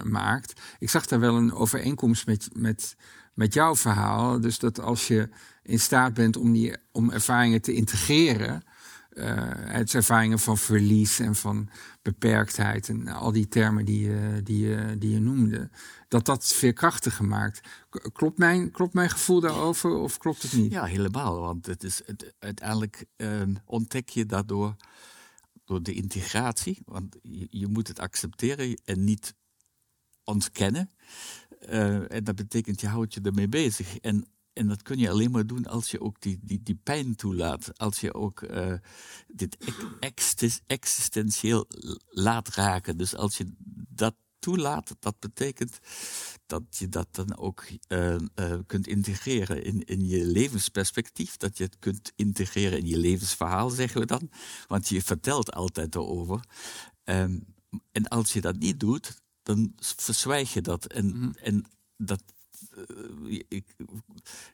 [0.05, 0.61] maakt.
[0.78, 2.96] Ik zag daar wel een overeenkomst met, met,
[3.34, 4.40] met jouw verhaal.
[4.40, 5.28] Dus dat als je
[5.62, 8.62] in staat bent om, die, om ervaringen te integreren.
[9.12, 11.68] eh, het ervaringen van verlies en van
[12.02, 15.70] beperktheid en al die termen die je, die je, die je noemde,
[16.08, 17.60] dat dat veerkrachtiger maakt.
[18.12, 20.72] Klopt mijn, klopt mijn gevoel daarover of klopt het niet?
[20.72, 21.40] Ja, helemaal.
[21.40, 24.76] Want het is, het, uiteindelijk ehm, ontdek je daardoor
[25.64, 26.78] door de integratie.
[26.84, 29.34] Want je, je moet het accepteren en niet
[30.24, 30.90] ontkennen.
[31.60, 33.98] Eh, en dat betekent, je houdt je ermee bezig.
[33.98, 37.16] En, en dat kun je alleen maar doen als je ook die, die, die pijn
[37.16, 37.78] toelaat.
[37.78, 38.74] Als je ook eh,
[39.26, 41.66] dit ex- exis- existentieel
[42.09, 42.96] laat raken.
[42.96, 43.53] Dus als je
[43.88, 45.78] dat toelaat, dat betekent
[46.46, 48.20] dat je dat dan ook eh, eh,
[48.66, 51.36] kunt integreren in, in je levensperspectief.
[51.36, 54.30] Dat je het kunt integreren in je levensverhaal, zeggen we dan.
[54.66, 56.40] Want je vertelt altijd erover.
[57.05, 57.38] Ehm,
[57.92, 60.86] en als je dat niet doet, dan verzwijg je dat.
[60.86, 61.64] En, en
[61.96, 62.22] dat.
[62.70, 63.64] Eh, ik,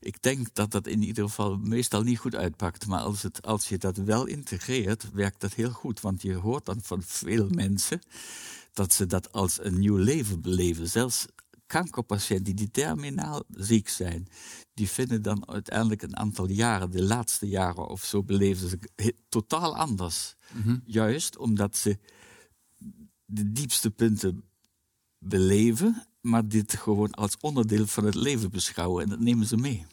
[0.00, 2.86] ik denk dat dat in ieder geval meestal niet goed uitpakt.
[2.86, 6.00] Maar als, het, als je dat wel integreert, werkt dat heel goed.
[6.00, 8.00] Want je hoort dan van veel mensen
[8.72, 10.88] dat ze dat als een nieuw leven beleven.
[10.88, 11.26] Zelfs
[11.66, 14.28] kankerpatiënten die terminaal ziek zijn,
[14.74, 18.78] die vinden dan uiteindelijk een aantal jaren, de laatste jaren of zo, beleven ze
[19.28, 20.34] totaal anders.
[20.84, 21.98] Juist omdat ze
[23.24, 24.44] de diepste punten
[25.18, 29.86] beleven, maar dit gewoon als onderdeel van het leven beschouwen en dat nemen ze mee.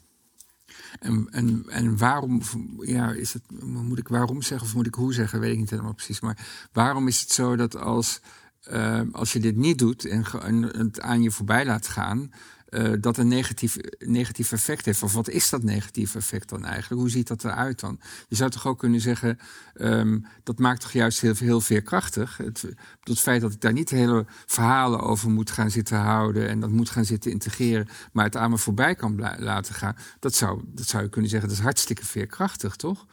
[1.00, 2.42] En, en, en waarom,
[2.80, 5.70] ja, is het, moet ik waarom zeggen of moet ik hoe zeggen, weet ik niet
[5.70, 6.20] helemaal precies.
[6.20, 8.20] Maar waarom is het zo dat als,
[8.62, 12.32] eh, als je dit niet doet en, en het aan je voorbij laat gaan,
[12.66, 15.04] eh, dat een negatief, negatief effect heeft?
[15.04, 17.02] Of wat is dat negatief effect dan eigenlijk?
[17.02, 18.00] Hoe ziet dat eruit dan?
[18.28, 19.40] Je zou toch ook kunnen zeggen,
[19.74, 22.38] ehm, dat maakt toch juist heel, heel veerkrachtig.
[22.38, 22.66] Het,
[23.04, 26.70] het feit dat ik daar niet hele verhalen over moet gaan zitten houden en dat
[26.70, 30.88] moet gaan zitten integreren, maar het aan me voorbij kan laten gaan, dat zou, dat
[30.88, 33.06] zou je kunnen zeggen, dat is hartstikke veerkrachtig, toch?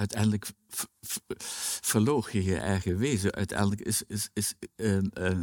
[0.00, 0.46] uiteindelijk
[1.80, 3.32] verloog je je eigen wezen.
[3.32, 5.38] Uiteindelijk is, is, is, eh, eh,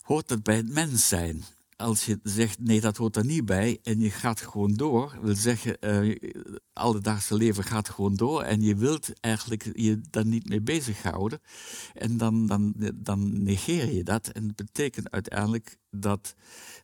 [0.00, 1.44] hoort het bij het mens zijn.
[1.76, 5.34] Als je zegt, nee, dat hoort er niet bij, en je gaat gewoon door, wil
[5.34, 10.48] zeggen, eh je alledaagse leven gaat gewoon door, en je wilt eigenlijk je daar niet
[10.48, 11.40] mee bezighouden,
[11.94, 14.28] en dan, dan, dan negeer je dat.
[14.28, 16.34] En dat betekent uiteindelijk dat,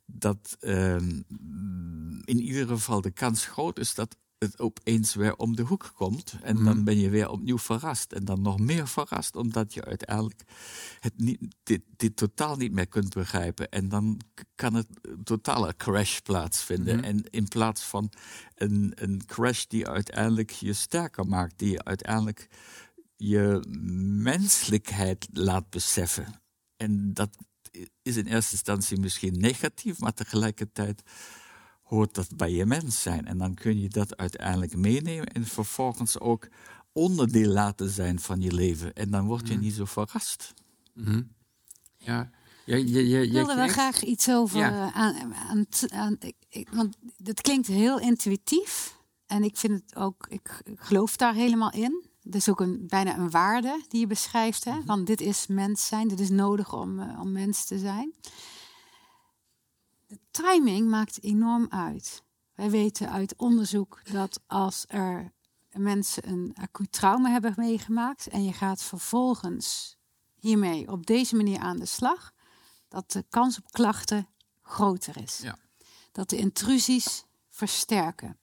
[0.07, 1.22] dat ehm,
[2.24, 6.34] in ieder geval de kans groot is dat het opeens weer om de hoek komt.
[6.43, 8.12] En dan ben je weer opnieuw verrast.
[8.12, 10.43] En dan nog meer verrast, omdat je uiteindelijk
[11.01, 13.68] het niet, dit, dit totaal niet meer kunt begrijpen.
[13.68, 14.20] En dan
[14.55, 17.05] kan het een totale crash plaatsvinden.
[17.05, 18.12] En in plaats van
[18.55, 22.49] een, een crash die uiteindelijk je sterker maakt, die je uiteindelijk
[23.16, 23.64] je
[24.22, 26.40] menselijkheid laat beseffen.
[26.76, 27.36] En dat
[28.03, 31.03] is in eerste instantie misschien negatief, maar tegelijkertijd
[31.93, 33.26] hoort dat bij je mens zijn.
[33.26, 36.49] En dan kun je dat uiteindelijk meenemen en vervolgens ook
[36.93, 38.95] onderdeel laten zijn van je leven.
[38.95, 40.55] En dan word je niet zo verrast.
[41.97, 42.30] Ja.
[42.64, 44.86] Ja, je, je, je, Ik wilde wel graag iets over Ja.
[44.86, 46.16] eh, aan, aan, aan
[46.49, 51.34] ik, want het klinkt heel intuïtief en ik vind het ook, ik, ik geloof daar
[51.34, 52.05] helemaal in.
[52.22, 54.84] Het is ook een, bijna een waarde die je beschrijft, hè?
[54.84, 58.14] want dit is mens zijn, dit is nodig om, eh, om mens te zijn.
[60.12, 62.22] De timing maakt enorm uit.
[62.54, 65.32] Wij weten uit onderzoek dat als er
[65.70, 69.96] mensen een acuut trauma hebben meegemaakt en je gaat vervolgens
[70.34, 72.32] hiermee op deze manier aan de slag,
[72.88, 74.28] dat de kans op klachten
[74.62, 75.38] groter is.
[75.38, 75.58] Ja.
[76.12, 78.38] dat de intrusies versterken.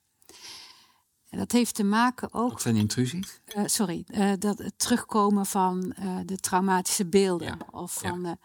[1.30, 2.51] En dat heeft te maken ook.
[2.51, 3.41] Wat zijn intrusies?
[3.55, 7.47] Uh, sorry, uh, dat het terugkomen van uh, de traumatische beelden.
[7.47, 7.57] Ja.
[7.72, 8.38] Of van de,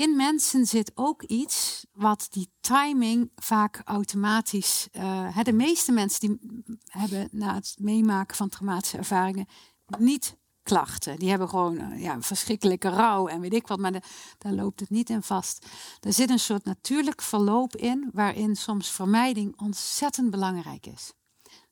[0.00, 4.88] in mensen zit ook iets wat die timing vaak automatisch.
[4.92, 6.38] Uh, de meeste mensen die
[6.84, 9.46] hebben na het meemaken van traumatische ervaringen
[9.98, 11.18] niet klachten.
[11.18, 14.02] Die hebben gewoon uh, ja, verschrikkelijke rouw en weet ik wat, maar de,
[14.38, 15.66] daar loopt het niet in vast.
[16.00, 21.12] Er zit een soort natuurlijk verloop in, waarin soms vermijding ontzettend belangrijk is.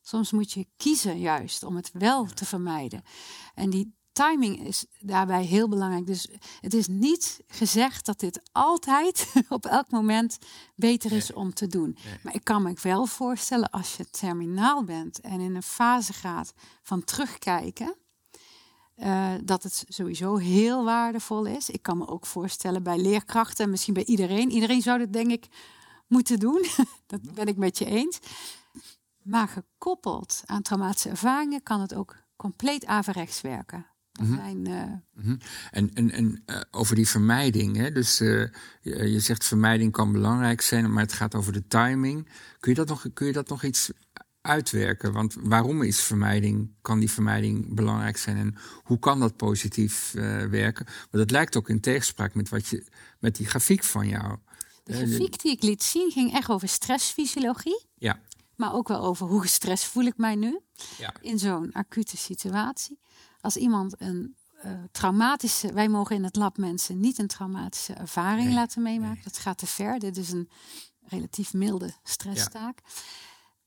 [0.01, 3.03] Soms moet je kiezen juist om het wel te vermijden.
[3.53, 6.07] En die timing is daarbij heel belangrijk.
[6.07, 6.27] Dus
[6.61, 10.37] het is niet gezegd dat dit altijd op elk moment
[10.75, 11.97] beter is om te doen.
[12.23, 16.53] Maar ik kan me wel voorstellen als je terminaal bent en in een fase gaat
[16.81, 17.95] van terugkijken.
[18.97, 21.69] Uh, dat het sowieso heel waardevol is.
[21.69, 24.51] Ik kan me ook voorstellen bij leerkrachten, misschien bij iedereen.
[24.51, 25.47] Iedereen zou dit denk ik
[26.07, 26.65] moeten doen.
[27.07, 28.19] dat ben ik met je eens.
[29.21, 33.85] Maar gekoppeld aan traumatische ervaringen kan het ook compleet averechts werken.
[34.19, 34.73] Mm zijn, uh...
[34.73, 35.37] mm -hmm.
[35.71, 37.91] En, en, en uh, over die vermijding, hè?
[37.91, 38.47] dus uh,
[38.81, 42.27] je, je, zegt vermijding kan belangrijk zijn, maar het gaat over de timing.
[42.59, 43.91] Kun je dat nog, kun je dat nog iets
[44.41, 45.13] uitwerken?
[45.13, 50.11] Want waarom is vermijding, kan die vermijding belangrijk zijn en hoe kan dat positief
[50.49, 50.85] werken?
[50.85, 52.85] Want dat lijkt ook in tegenspraak met, wat je,
[53.19, 54.37] met die grafiek van jou.
[54.83, 57.85] De grafiek die ik liet zien ging echt over stressfysiologie.
[57.95, 58.19] Ja.
[58.59, 60.59] Maar ook wel over hoe gestrest voel ik mij nu
[60.97, 61.13] ja.
[61.21, 62.99] in zo'n acute situatie.
[63.41, 64.35] Als iemand een
[64.65, 69.13] uh, traumatische, wij mogen in het lab mensen niet een traumatische ervaring Nee, laten meemaken.
[69.13, 69.23] nee.
[69.23, 69.99] Dat gaat te ver.
[69.99, 70.49] Dit is een
[71.01, 72.79] relatief milde stresstaak.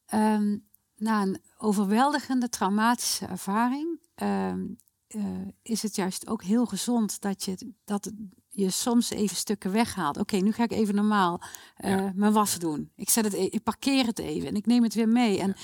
[0.07, 0.59] Ehm,
[0.97, 4.67] na een overweldigende traumatische ervaring ehm,
[5.07, 5.25] eh,
[5.63, 8.11] is het juist ook heel gezond dat je, dat
[8.55, 10.17] je soms even stukken weghaalt.
[10.19, 11.41] Oké, nu ga ik even normaal
[11.77, 12.13] eh, Ja.
[12.15, 12.93] mijn was doen.
[12.97, 15.39] Ik, zet het, e- ik parkeer het even en ik neem het weer mee.
[15.41, 15.55] En,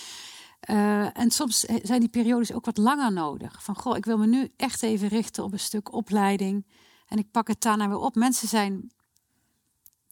[0.60, 3.62] eh, en soms zijn die periodes ook wat langer nodig.
[3.64, 6.66] Van goh, ik wil me nu echt even richten op een stuk opleiding.
[7.06, 8.14] En ik pak het daarna weer op.
[8.14, 8.92] Mensen zijn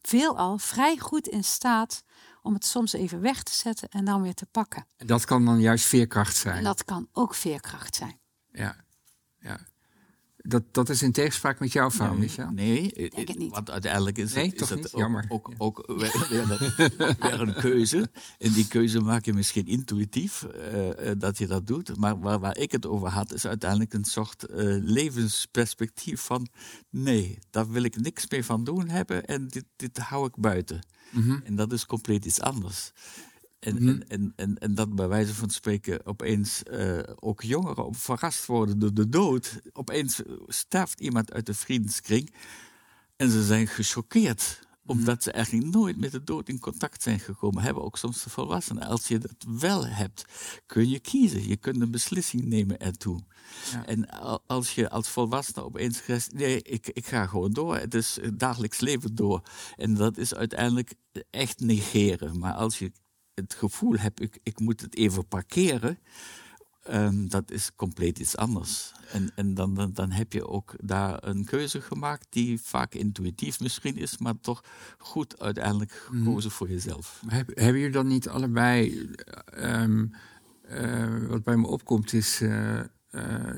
[0.02, 2.04] veelal vrij goed in staat
[2.42, 4.86] om het soms even weg te zetten en dan weer te pakken.
[4.96, 6.56] En dat kan dan juist veerkracht zijn.
[6.56, 8.18] En dat kan ook veerkracht zijn.
[8.52, 8.76] Ja,
[9.38, 9.58] ja.
[10.48, 12.50] Dat, dat is in tegenspraak met jouw verhaal, Nee, Michel?
[12.50, 13.50] nee, Denk het niet.
[13.50, 15.24] want uiteindelijk is Nee, het, is ook, Jammer.
[15.28, 18.10] ook, ook weer, weer- weer een keuze.
[18.38, 21.96] En die keuze maak je misschien intuïtief eh, eh, dat je dat doet.
[21.96, 26.48] Maar waar, waar ik het over had, is uiteindelijk een soort eh, levensperspectief van...
[26.90, 30.80] nee, daar wil ik niks meer van doen hebben en dit, dit hou ik buiten.
[31.10, 31.38] Mhm.
[31.44, 32.92] En dat is compleet iets anders.
[33.58, 33.88] En, Mhm.
[33.88, 38.46] en, en, en, en dat bij wijze van spreken opeens eh, ook jongeren op verrast
[38.46, 39.60] worden door de dood.
[39.72, 42.34] Opeens sterft iemand uit de vriendenskring
[43.16, 44.64] en ze zijn gechoqueerd.
[44.88, 47.62] Omdat ze eigenlijk nooit met de dood in contact zijn gekomen.
[47.62, 48.82] Hebben ook soms de volwassenen.
[48.82, 50.24] Als je dat wel hebt,
[50.66, 51.48] kun je kiezen.
[51.48, 53.20] Je kunt een beslissing nemen ertoe.
[53.72, 53.86] Ja.
[53.86, 57.76] En al- als je als volwassene opeens zegt, nee, ik, ik ga gewoon door.
[57.76, 59.42] Het is het dagelijks leven door.
[59.76, 60.94] En dat is uiteindelijk
[61.30, 62.38] echt negeren.
[62.38, 62.92] Maar als je
[63.36, 65.98] het gevoel hebt, ik, ik moet het even parkeren,
[66.82, 68.92] ehm, dat is compleet iets anders.
[69.12, 73.60] En, en dan, dan, dan heb je ook daar een keuze gemaakt die vaak intuïtief
[73.60, 74.64] misschien is, maar toch
[74.98, 77.22] goed uiteindelijk gekozen voor jezelf.
[77.26, 79.10] Heb- hebben jullie dan niet allebei...
[79.44, 80.06] ehm,
[80.62, 82.40] eh, wat bij me opkomt is...
[82.40, 82.84] eh, eh,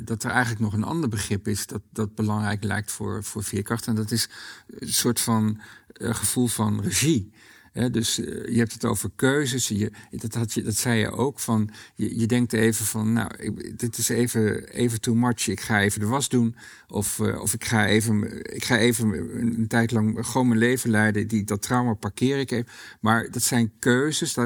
[0.05, 3.87] dat er eigenlijk nog een ander begrip is dat, dat belangrijk lijkt voor, voor veerkracht.
[3.87, 4.29] En dat is
[4.67, 5.61] een soort van
[5.95, 7.33] gevoel van regie.
[7.73, 9.69] Dus eh, je hebt het over keuzes.
[9.69, 11.41] Je, dat, had je, dat zei je ook.
[11.41, 15.49] Van, je, je denkt even van, nou, ik, dit is even, even too much.
[15.49, 16.57] Ik ga even de was doen.
[16.89, 20.91] Of, eh, of ik, ga even, ik ga even een, tijd lang gewoon mijn leven
[20.91, 21.29] leiden.
[21.29, 22.69] Die, dat trauma parkeer ik even.
[23.01, 24.37] Maar dat zijn keuzes.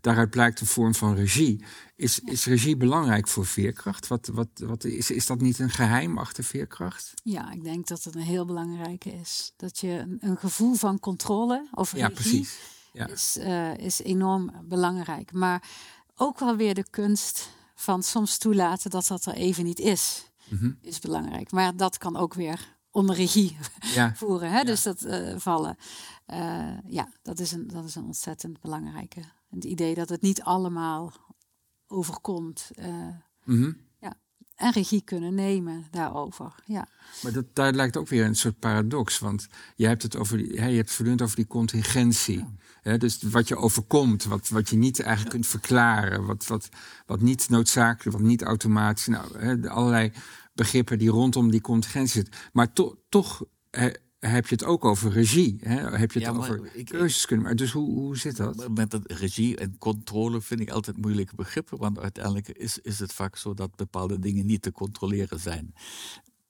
[0.00, 1.60] Daaruit blijkt een vorm van regie.
[1.98, 4.06] Is, is regie belangrijk voor veerkracht?
[4.08, 7.12] Wat, wat, wat is, is dat niet een geheim achter veerkracht?
[7.22, 9.52] Ja, ik denk dat het een heel belangrijke is.
[9.56, 12.58] Dat je een, een gevoel van controle of Ja, regie precies.
[12.92, 13.06] Ja.
[13.08, 15.32] is, eh, is enorm belangrijk.
[15.32, 15.62] Maar
[16.16, 20.70] ook wel weer de kunst van soms toelaten dat dat er even niet is, Mhm.
[20.82, 21.50] is belangrijk.
[21.52, 23.56] Maar dat kan ook weer onder regie
[23.94, 24.14] Ja.
[24.14, 24.50] voeren.
[24.52, 24.64] Hè?
[24.64, 25.76] Dus dat eh, vallen.
[26.26, 29.20] Eh, ja, dat is, een, dat is een ontzettend belangrijke.
[29.50, 31.12] Het idee dat het niet allemaal
[31.88, 32.70] overkomt.
[32.74, 33.08] eh,
[33.44, 33.72] Mhm.
[34.56, 36.54] en regie kunnen nemen daarover.
[36.64, 36.88] Ja.
[37.22, 39.18] Maar dat, daar lijkt ook weer een soort paradox.
[39.18, 42.44] Want je hebt het over die, hè, je hebt voortdurend over die contingentie.
[42.82, 46.26] Hè, dus wat je overkomt, wat, wat je niet eigenlijk kunt verklaren.
[46.26, 46.68] Wat, wat,
[47.06, 49.06] wat niet noodzakelijk, wat niet automatisch.
[49.06, 50.12] Nou, hè, allerlei
[50.54, 52.40] begrippen die rondom die contingentie zitten.
[52.52, 53.42] Maar to, toch
[54.18, 55.56] heb je het ook over regie.
[55.60, 55.96] Hè?
[55.96, 57.58] Heb je het Ja, over ik- keuzes kunnen maken.
[57.60, 58.68] Dus hoe, hoe zit dat?
[58.74, 63.12] Met dat regie en controle vind ik altijd moeilijke begrippen, want uiteindelijk is, is het
[63.12, 65.74] vaak zo dat bepaalde dingen niet te controleren zijn.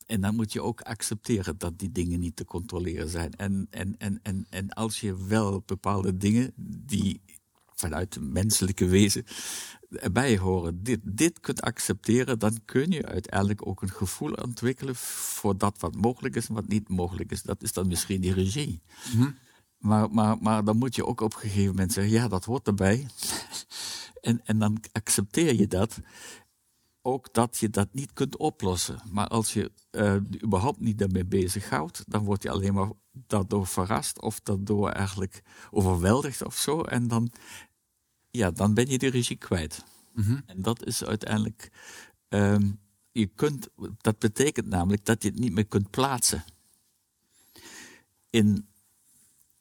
[0.07, 3.33] En dan moet je ook accepteren dat die dingen niet te controleren zijn.
[3.33, 6.53] En, en, en, en, en als je wel bepaalde dingen
[6.87, 7.21] die
[7.79, 9.25] vanuit het menselijke wezen
[9.91, 15.59] erbij horen, dit, dit kunt accepteren, dan kun je uiteindelijk ook een gevoel ontwikkelen voor
[15.59, 17.43] dat wat mogelijk is en wat niet mogelijk is.
[17.43, 18.83] Dat is dan misschien die regie.
[19.79, 22.67] Maar, maar, maar dan moet je ook op een gegeven moment zeggen, ja, dat hoort
[22.67, 23.07] erbij.
[24.21, 26.01] en, en dan accepteer je dat.
[27.03, 29.01] Ook dat je dat niet kunt oplossen.
[29.11, 32.91] Maar als je eh, überhaupt niet daarmee bezighoudt, dan word je alleen maar
[33.27, 36.81] daardoor verrast of daardoor eigenlijk overweldigd of zo.
[36.81, 37.31] En dan,
[38.39, 39.85] ja, dan ben je de regie kwijt.
[40.47, 41.71] En dat is uiteindelijk.
[42.29, 42.71] ehm,
[43.13, 46.45] je kunt, dat betekent namelijk dat je het niet meer kunt plaatsen
[48.31, 48.69] in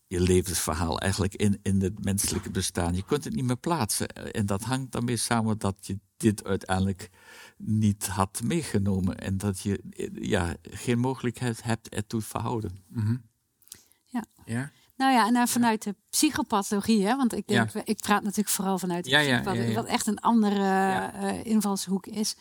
[0.07, 2.95] je levensverhaal, eigenlijk in, in het menselijke bestaan.
[2.95, 4.07] Je kunt het niet meer plaatsen.
[4.07, 7.09] En dat hangt daarmee samen dat je dit uiteindelijk
[7.57, 9.17] niet had meegenomen.
[9.17, 9.81] En dat je
[10.21, 12.77] ja, geen mogelijkheid hebt ertoe verhouden.
[14.45, 14.71] Ja?
[14.97, 17.81] Nou ja, en dan vanuit de psychopathologie, hè, want ik denk, Ja.
[17.85, 22.05] ik praat natuurlijk vooral vanuit de Ja, psychopathologie, ja, wat echt een andere eh, invalshoek
[22.05, 22.35] is.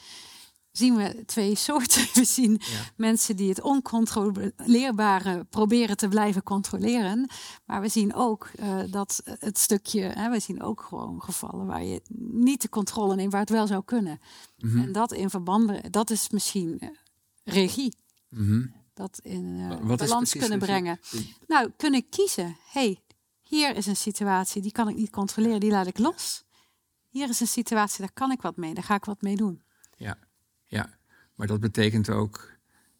[0.72, 2.06] Zien we twee soorten.
[2.14, 2.60] We zien
[2.96, 7.30] mensen die het oncontroleerbare proberen te blijven controleren.
[7.64, 11.84] Maar we zien ook eh, dat het stukje, hè, we zien ook gewoon gevallen waar
[11.84, 12.00] je
[12.32, 14.20] niet de controle neemt, waar het wel zou kunnen.
[14.58, 14.78] Mhm.
[14.78, 16.88] En dat in verband, dat is misschien eh,
[17.44, 17.96] regie.
[18.28, 18.66] Mhm.
[18.96, 19.56] Dat in
[19.90, 21.00] is balans kunnen brengen.
[21.46, 22.56] Nou, kunnen kiezen.
[22.72, 23.02] hey,
[23.42, 26.44] hier is een situatie die kan ik niet controleren, die laat ik los.
[27.08, 29.62] Hier is een situatie, daar kan ik wat mee, daar ga ik wat mee doen.
[29.96, 30.18] Ja,
[30.64, 30.98] ja.
[31.34, 32.52] Maar dat betekent ook.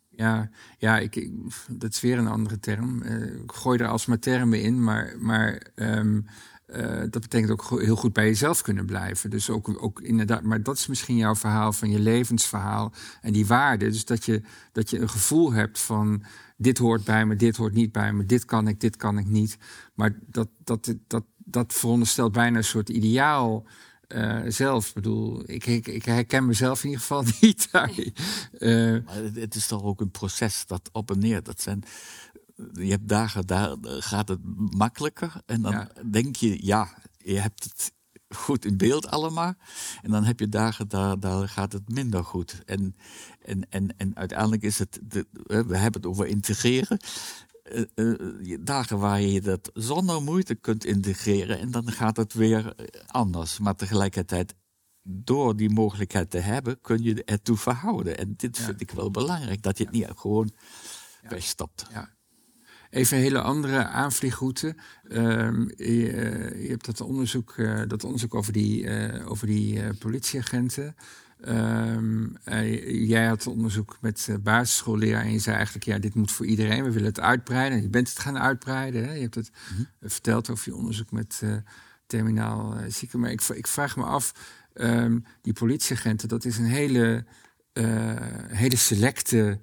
[0.08, 1.32] Ja, ja ik, ik-
[1.68, 3.02] dat is weer een andere term.
[3.02, 6.20] Eh, ik gooi er alsmaar termen in, maar, maar ehm,
[6.66, 9.30] eh, dat betekent ook heel goed bij jezelf kunnen blijven.
[9.30, 13.46] Dus ook, ook inderdaad, maar dat is misschien jouw verhaal van je levensverhaal en die
[13.46, 13.92] waarden.
[13.92, 14.42] Dus dat je,
[14.72, 16.22] dat je een gevoel hebt van
[16.56, 19.26] dit hoort bij me, dit hoort niet bij me, dit kan ik, dit kan ik
[19.26, 19.58] niet.
[19.94, 23.66] Maar dat, dat, dat, dat veronderstelt bijna een soort ideaal
[24.08, 24.88] eh, zelf.
[24.88, 27.68] Ik bedoel, ik, ik, ik herken mezelf in ieder geval niet.
[27.70, 27.80] Eh,
[29.04, 31.42] Maar het, het is toch ook een proces dat op en neer.
[31.42, 31.82] Dat zijn,
[32.72, 34.40] je hebt dagen, daar gaat het
[34.76, 35.32] makkelijker.
[35.46, 35.88] En dan Ja.
[36.10, 37.92] denk je, ja, je hebt het
[38.28, 39.54] goed in beeld allemaal.
[40.02, 42.62] En dan heb je dagen, daar, daar gaat het minder goed.
[42.64, 42.96] En,
[43.40, 46.98] en, en, en uiteindelijk is het, de, eh, we hebben het over integreren.
[47.62, 51.58] Eh, eh, dagen waar je dat zonder moeite kunt integreren.
[51.58, 53.58] En dan gaat het weer eh, anders.
[53.58, 54.54] Maar tegelijkertijd
[55.02, 58.18] door die mogelijkheid te hebben, kun je ertoe verhouden.
[58.18, 60.50] En dit vind ik wel belangrijk, dat je het niet gewoon
[61.22, 61.86] wegstapt.
[61.90, 62.15] Ja.
[62.96, 64.74] Even een hele andere aanvliegroute.
[65.08, 69.94] Ehm, je, eh, je hebt dat onderzoek, eh, dat onderzoek over die, eh, over die
[69.98, 70.96] politieagenten.
[71.40, 76.46] Ehm, eh, jij had onderzoek met basisschoolleraar en je zei eigenlijk, ja, dit moet voor
[76.46, 76.84] iedereen.
[76.84, 77.78] We willen het uitbreiden.
[77.78, 79.04] En je bent het gaan uitbreiden.
[79.04, 79.12] Hè?
[79.12, 79.50] Je hebt het
[80.00, 81.42] eh, verteld over je onderzoek met
[82.06, 83.20] terminaal zieken.
[83.20, 84.32] Maar ik, ik vraag me af,
[84.72, 87.24] ehm, die politieagenten, dat is een hele,
[88.48, 89.60] hele selecte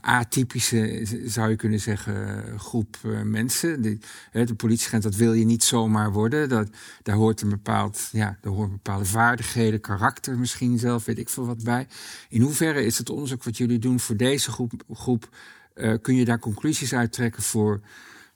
[0.00, 3.82] atypische, z- zou je kunnen zeggen, groep eh, mensen.
[3.82, 6.48] De politieagent, dat wil je niet zomaar worden.
[6.48, 6.68] Dat,
[7.02, 11.46] daar hoort een bepaald, ja, daar hoort bepaalde vaardigheden, karakter misschien zelf, weet ik veel
[11.46, 11.86] wat bij.
[12.28, 15.28] In hoeverre is het onderzoek wat jullie doen voor deze groep, groep
[15.74, 17.80] eh, kun je daar conclusies uittrekken voor,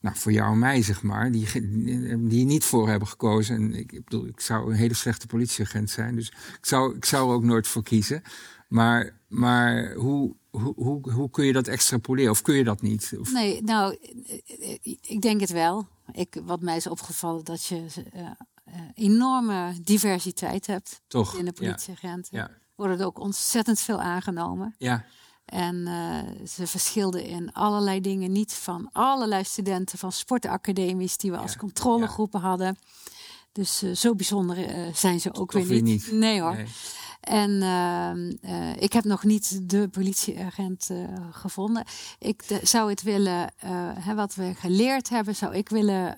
[0.01, 1.47] nou, voor jou en mij, zeg maar, die,
[2.29, 3.57] die niet voor hebben gekozen.
[3.57, 7.05] En ik, ik bedoel, ik zou een hele slechte politieagent zijn, dus ik zou, ik
[7.05, 8.23] zou er ook nooit voor kiezen.
[8.71, 12.31] Maar, maar hoe, hoe, hoe, hoe kun je dat extrapoleren?
[12.31, 13.15] Of kun je dat niet?
[13.21, 13.97] Of, Nee, nou,
[14.47, 15.89] eh, ik denk het wel.
[16.13, 18.27] Ik, wat mij is opgevallen, dat je eh,
[18.65, 21.63] eh, enorme diversiteit hebt Toch, in de ja.
[21.63, 22.37] politieagenten.
[22.37, 22.51] Ja.
[22.75, 24.75] Worden er ook ontzettend veel aangenomen.
[24.79, 25.05] ja,
[25.45, 25.89] En
[26.49, 28.33] ze verschilden in allerlei dingen.
[28.33, 32.79] Niet van allerlei studenten van sportacademies die we als controlegroepen hadden.
[33.53, 34.57] Dus zo bijzonder
[34.95, 36.07] zijn ze ook weer weer niet.
[36.07, 36.13] niet.
[36.13, 36.55] Nee hoor.
[36.55, 36.67] Nee.
[37.21, 41.85] En ehm, eh, ik heb nog niet de politieagent eh, gevonden.
[42.19, 46.17] Ik de- zou het willen, eh, hè, wat we geleerd hebben, zou ik willen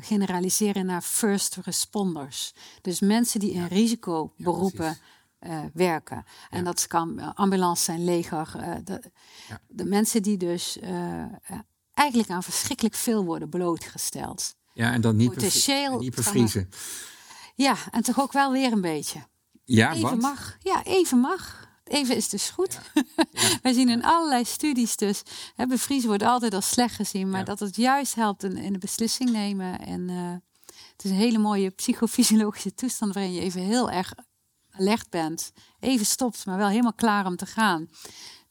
[0.00, 2.52] generaliseren naar first responders.
[2.82, 4.98] Dus mensen die in risicoberoepen
[5.38, 6.24] eh, werken.
[6.50, 8.52] En dat kan ambulance zijn, leger.
[8.84, 9.02] de,
[9.48, 9.60] Ja.
[9.68, 10.78] de mensen die dus
[11.94, 14.54] eigenlijk aan verschrikkelijk veel worden blootgesteld.
[14.74, 15.36] ja, en dan niet,
[15.68, 16.68] en niet bevriezen.
[17.54, 19.18] Ja, en toch ook wel weer een beetje.
[19.66, 20.20] Ja, Even wat?
[20.20, 20.56] mag.
[20.60, 21.68] Ja, even mag.
[21.84, 22.78] even is dus goed.
[23.62, 25.22] Wij zien in allerlei studies dus,
[25.54, 27.44] hè, bevriezen wordt altijd als slecht gezien, maar Ja.
[27.44, 29.78] dat het juist helpt in, in de beslissing nemen.
[29.80, 30.32] En eh,
[30.92, 34.12] het is een hele mooie psychofysiologische toestand waarin je even heel erg
[34.70, 35.52] alert bent.
[35.80, 37.88] Even stopt, maar wel helemaal klaar om te gaan.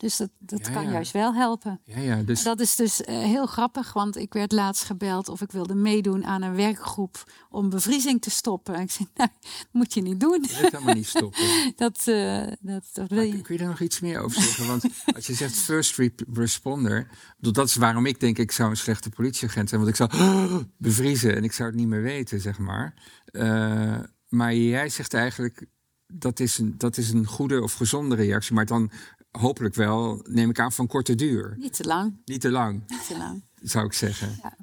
[0.05, 0.91] Dus dat, dat Ja, kan ja.
[0.91, 1.81] juist wel helpen.
[1.83, 5.41] Ja, ja, dus Dat is dus eh, heel grappig, want ik werd laatst gebeld of
[5.41, 8.75] ik wilde meedoen aan een werkgroep om bevriezing te stoppen.
[8.75, 10.43] En ik zei, nou, dat moet je niet doen.
[10.47, 11.43] je wilt helemaal niet stoppen.
[11.75, 13.41] Dat, eh, dat, dat wil je.
[13.41, 14.67] kun je daar nog iets meer over zeggen?
[14.67, 14.83] Want
[15.15, 17.07] als je zegt first re- responder,
[17.37, 21.35] dat is waarom ik denk ik zou een slechte politieagent zijn, want ik zou bevriezen
[21.35, 22.93] en ik zou het niet meer weten, zeg maar.
[23.25, 23.99] Eh,
[24.29, 25.65] maar jij zegt eigenlijk
[26.07, 28.91] dat is een, dat is een goede of gezonde reactie, maar dan
[29.39, 31.55] hopelijk wel, neem ik aan, van korte duur.
[31.57, 33.43] Niet te lang, Niet te lang, niet te lang.
[33.61, 34.39] zou ik zeggen.
[34.43, 34.57] Ja.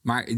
[0.00, 0.28] Maar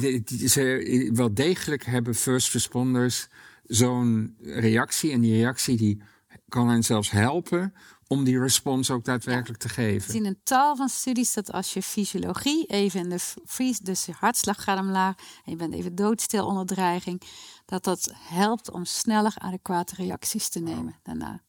[0.47, 3.29] ze, wel degelijk hebben first responders
[3.65, 5.13] zo'n reactie.
[5.13, 6.03] En die reactie die
[6.49, 7.75] kan hen zelfs helpen
[8.07, 10.13] om die respons ook daadwerkelijk te We geven.
[10.13, 14.13] zien in tal van studies dat als je fysiologie even in de freeze, dus je
[14.13, 17.23] hartslag gaat omlaag en je bent even doodstil onder dreiging,
[17.65, 21.43] dat dat helpt om sneller adequate reacties te nemen daarna.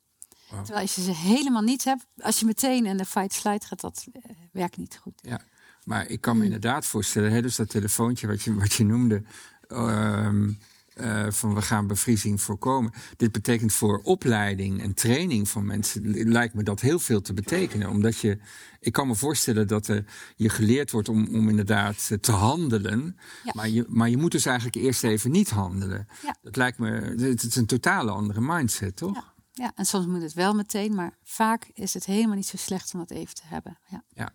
[0.56, 4.06] Terwijl als je ze helemaal niet hebt, als je meteen in de fight-flight gaat, dat
[4.14, 4.22] eh,
[4.52, 5.20] werkt niet goed.
[5.22, 5.42] Ja.
[5.84, 9.24] Maar ik kan me inderdaad voorstellen, hè, dus dat telefoontje wat je, wat je noemde.
[9.68, 10.50] ehm,
[10.94, 12.92] eh, van we gaan bevriezing voorkomen.
[13.18, 16.02] Dit betekent voor opleiding en training van mensen
[16.32, 17.90] lijkt me dat heel veel te betekenen.
[17.90, 18.38] Omdat je,
[18.80, 20.06] ik kan me voorstellen dat er,
[20.36, 23.18] je geleerd wordt om, om inderdaad eh, te handelen.
[23.44, 23.52] Ja.
[23.56, 26.08] Maar, je, maar je moet dus eigenlijk eerst even niet handelen.
[26.24, 26.36] Ja.
[26.42, 29.16] Dat lijkt me, het is een totale andere mindset, toch?
[29.16, 29.33] Ja.
[29.56, 32.94] Ja, en soms moet het wel meteen, maar vaak is het helemaal niet zo slecht
[32.94, 33.80] om dat even te hebben.
[33.90, 34.04] Ja.
[34.14, 34.34] Ja,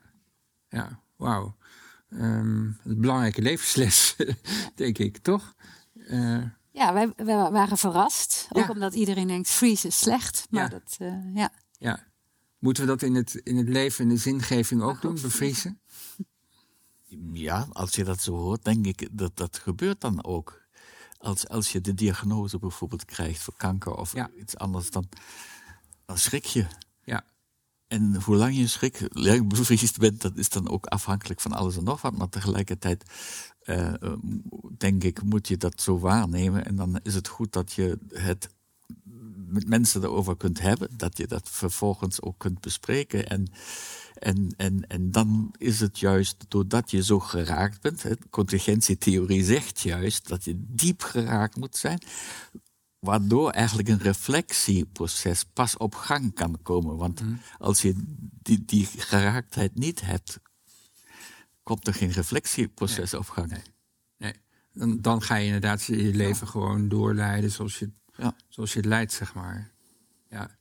[0.68, 1.56] ja wauw.
[2.08, 4.16] Ehm, een belangrijke levensles,
[4.74, 5.54] denk ik, toch?
[6.06, 8.46] Eh, Ja, wij, wij waren verrast.
[8.52, 8.70] Ook Ja.
[8.70, 10.46] omdat iedereen denkt, freeze is slecht.
[10.50, 10.68] Maar Ja.
[10.68, 11.52] dat, eh, ja.
[11.78, 12.06] ja.
[12.58, 15.80] Moeten we dat in het, in het leven en de zingeving ook doen, bevriezen?
[17.32, 20.66] Ja, als je dat zo hoort, denk ik dat dat gebeurt dan ook.
[21.18, 24.30] Als, als je de diagnose bijvoorbeeld krijgt voor kanker of Ja.
[24.40, 25.08] iets anders, dan,
[26.04, 26.66] dan schrik je.
[27.04, 27.24] Ja,
[27.86, 31.76] En hoe lang je schrik, lang bevriesd bent, dat is dan ook afhankelijk van alles
[31.76, 32.16] en nog wat.
[32.16, 33.04] Maar tegelijkertijd,
[33.60, 33.92] eh,
[34.78, 36.64] denk ik, moet je dat zo waarnemen.
[36.64, 38.48] En dan is het goed dat je het
[39.50, 40.88] met mensen erover kunt hebben.
[40.96, 43.28] Dat je dat vervolgens ook kunt bespreken.
[43.28, 43.46] En,
[44.18, 48.02] en, en, en dan is het juist doordat je zo geraakt bent.
[48.02, 51.98] hè, contingentietheorie zegt juist dat je diep geraakt moet zijn
[52.98, 56.96] waardoor eigenlijk een reflectieproces pas op gang kan komen.
[56.96, 57.22] Want
[57.58, 57.94] als je
[58.42, 60.38] die, die geraaktheid niet hebt,
[61.62, 63.62] komt er geen reflectieproces op gang.
[64.16, 64.32] nee.
[64.72, 68.34] Dan, dan ga je inderdaad je leven gewoon doorleiden zoals je, Ja.
[68.48, 69.70] zoals je het leidt, zeg maar.
[70.30, 70.57] Ja.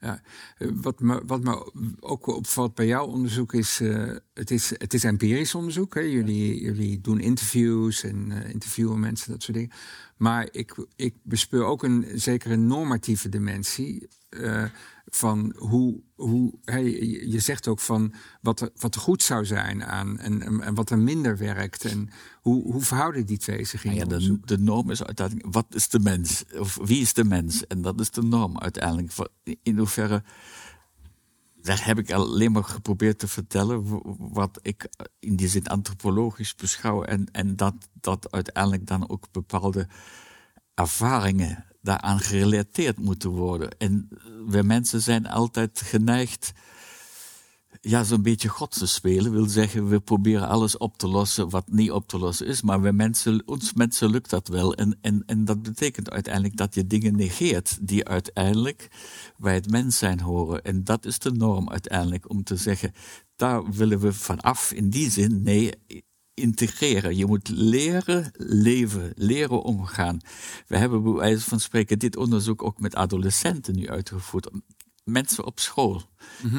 [0.00, 0.22] Ja.
[0.58, 4.94] Eh, Wat, me, wat me ook opvalt bij jouw onderzoek is, eh, het is, het
[4.94, 5.94] is empirisch onderzoek.
[5.94, 6.00] Hè?
[6.00, 9.72] Jullie, jullie doen interviews en eh, interviewen mensen, dat soort dingen.
[10.16, 14.08] Maar ik, ik bespeur ook een zekere normatieve dimensie.
[14.30, 14.64] Eh,
[15.06, 19.84] van hoe, hoe hè, je, zegt ook van wat er, wat er goed zou zijn
[19.84, 21.84] aan en, en, en wat er minder werkt.
[21.84, 25.52] En hoe, hoe verhouden die twee zich in Nou ja, de, de norm is uiteindelijk,
[25.52, 26.44] wat is de mens?
[26.58, 27.66] Of wie is de mens?
[27.66, 29.12] En dat is de norm uiteindelijk.
[29.62, 30.22] In hoeverre,
[31.62, 34.00] daar heb ik alleen maar geprobeerd te vertellen
[34.32, 34.88] wat ik
[35.18, 37.02] in die zin antropologisch beschouw.
[37.02, 39.88] En, en dat, dat uiteindelijk dan ook bepaalde
[40.74, 43.78] ervaringen daaraan gerelateerd moeten worden.
[43.78, 44.08] En
[44.46, 46.52] we mensen zijn altijd geneigd
[47.80, 49.32] ja, zo'n beetje God te spelen.
[49.32, 52.62] Wil zeggen, we proberen alles op te lossen wat niet op te lossen is.
[52.62, 54.74] Maar we mensen, ons mensen lukt dat wel.
[54.74, 58.88] En, en, en dat betekent uiteindelijk dat je dingen negeert die uiteindelijk
[59.36, 60.64] bij het mens zijn horen.
[60.64, 62.92] En dat is de norm uiteindelijk om te zeggen,
[63.36, 64.72] daar willen we vanaf.
[64.72, 65.72] In die zin, nee,
[66.34, 67.16] integreren.
[67.16, 70.20] Je moet leren leven, leren omgaan.
[70.66, 74.50] We hebben bij wijze van spreken dit onderzoek ook met adolescenten nu uitgevoerd.
[75.04, 76.02] Mensen op school,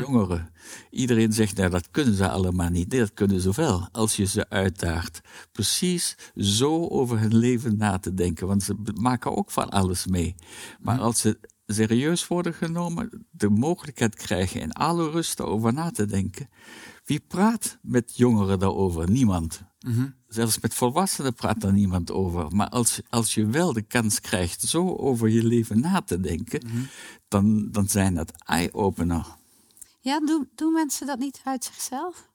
[0.05, 0.51] jongeren.
[0.89, 2.89] Iedereen zegt, nou, dat kunnen ze allemaal niet.
[2.91, 5.21] Nee, dat kunnen ze wel, als je ze uitdaagt.
[5.51, 8.47] Precies zo over hun leven na te denken.
[8.47, 10.35] Want ze maken ook van alles mee.
[10.79, 16.05] Maar als ze serieus worden genomen, de mogelijkheid krijgen in alle rust over na te
[16.05, 16.49] denken.
[17.03, 19.09] Wie praat met jongeren daarover?
[19.09, 19.61] Niemand.
[20.27, 22.55] Zelfs met volwassenen praat daar niemand over.
[22.55, 26.61] Maar als, als je wel de kans krijgt zo over je leven na te denken,
[27.27, 29.25] dan, dan zijn dat eye-opener.
[29.99, 32.29] Ja, doen, doen mensen dat niet uit zichzelf?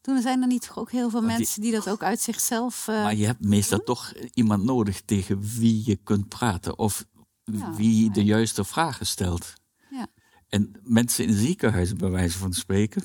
[0.00, 2.88] Doen, zijn er niet ook heel veel die- mensen die dat ook uit zichzelf...
[2.88, 6.78] eh, Maar je hebt meestal toch iemand nodig tegen wie je kunt praten.
[6.78, 7.04] Of
[7.44, 8.12] Ja, wie ja.
[8.12, 9.52] de juiste vragen stelt.
[9.90, 10.06] ja.
[10.48, 13.04] En mensen in ziekenhuizen, bij wijze van spreken,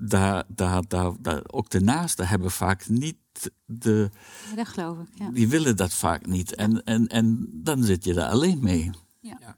[0.00, 3.16] daar, daar, daar, daar, ook de naasten hebben vaak niet
[3.64, 4.10] de.
[4.50, 5.08] Ja, dat geloof ik.
[5.14, 5.30] Ja.
[5.30, 6.54] Die willen dat vaak niet.
[6.54, 8.90] En, en, en dan zit je daar alleen mee.
[9.20, 9.56] Ja.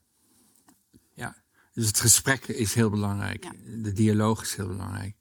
[1.73, 3.45] Dus het gesprek is heel belangrijk.
[3.45, 3.53] Ja.
[3.83, 5.17] De dialoog is heel belangrijk.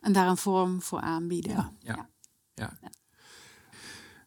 [0.00, 1.52] En daar een vorm voor aanbieden.
[1.52, 1.72] Ja.
[1.78, 2.08] Ja.
[2.54, 2.90] ja.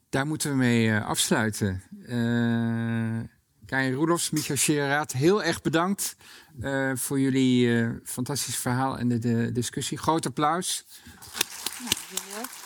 [0.10, 1.82] Daar moeten we mee eh, afsluiten.
[2.06, 3.38] Eh
[3.70, 6.16] Karin Roelofs, Michael Scherraat, heel erg bedankt
[6.62, 9.98] eh, voor jullie eh, fantastisch verhaal en de, discussie.
[9.98, 10.86] Groot applaus.
[12.36, 12.59] Leuk.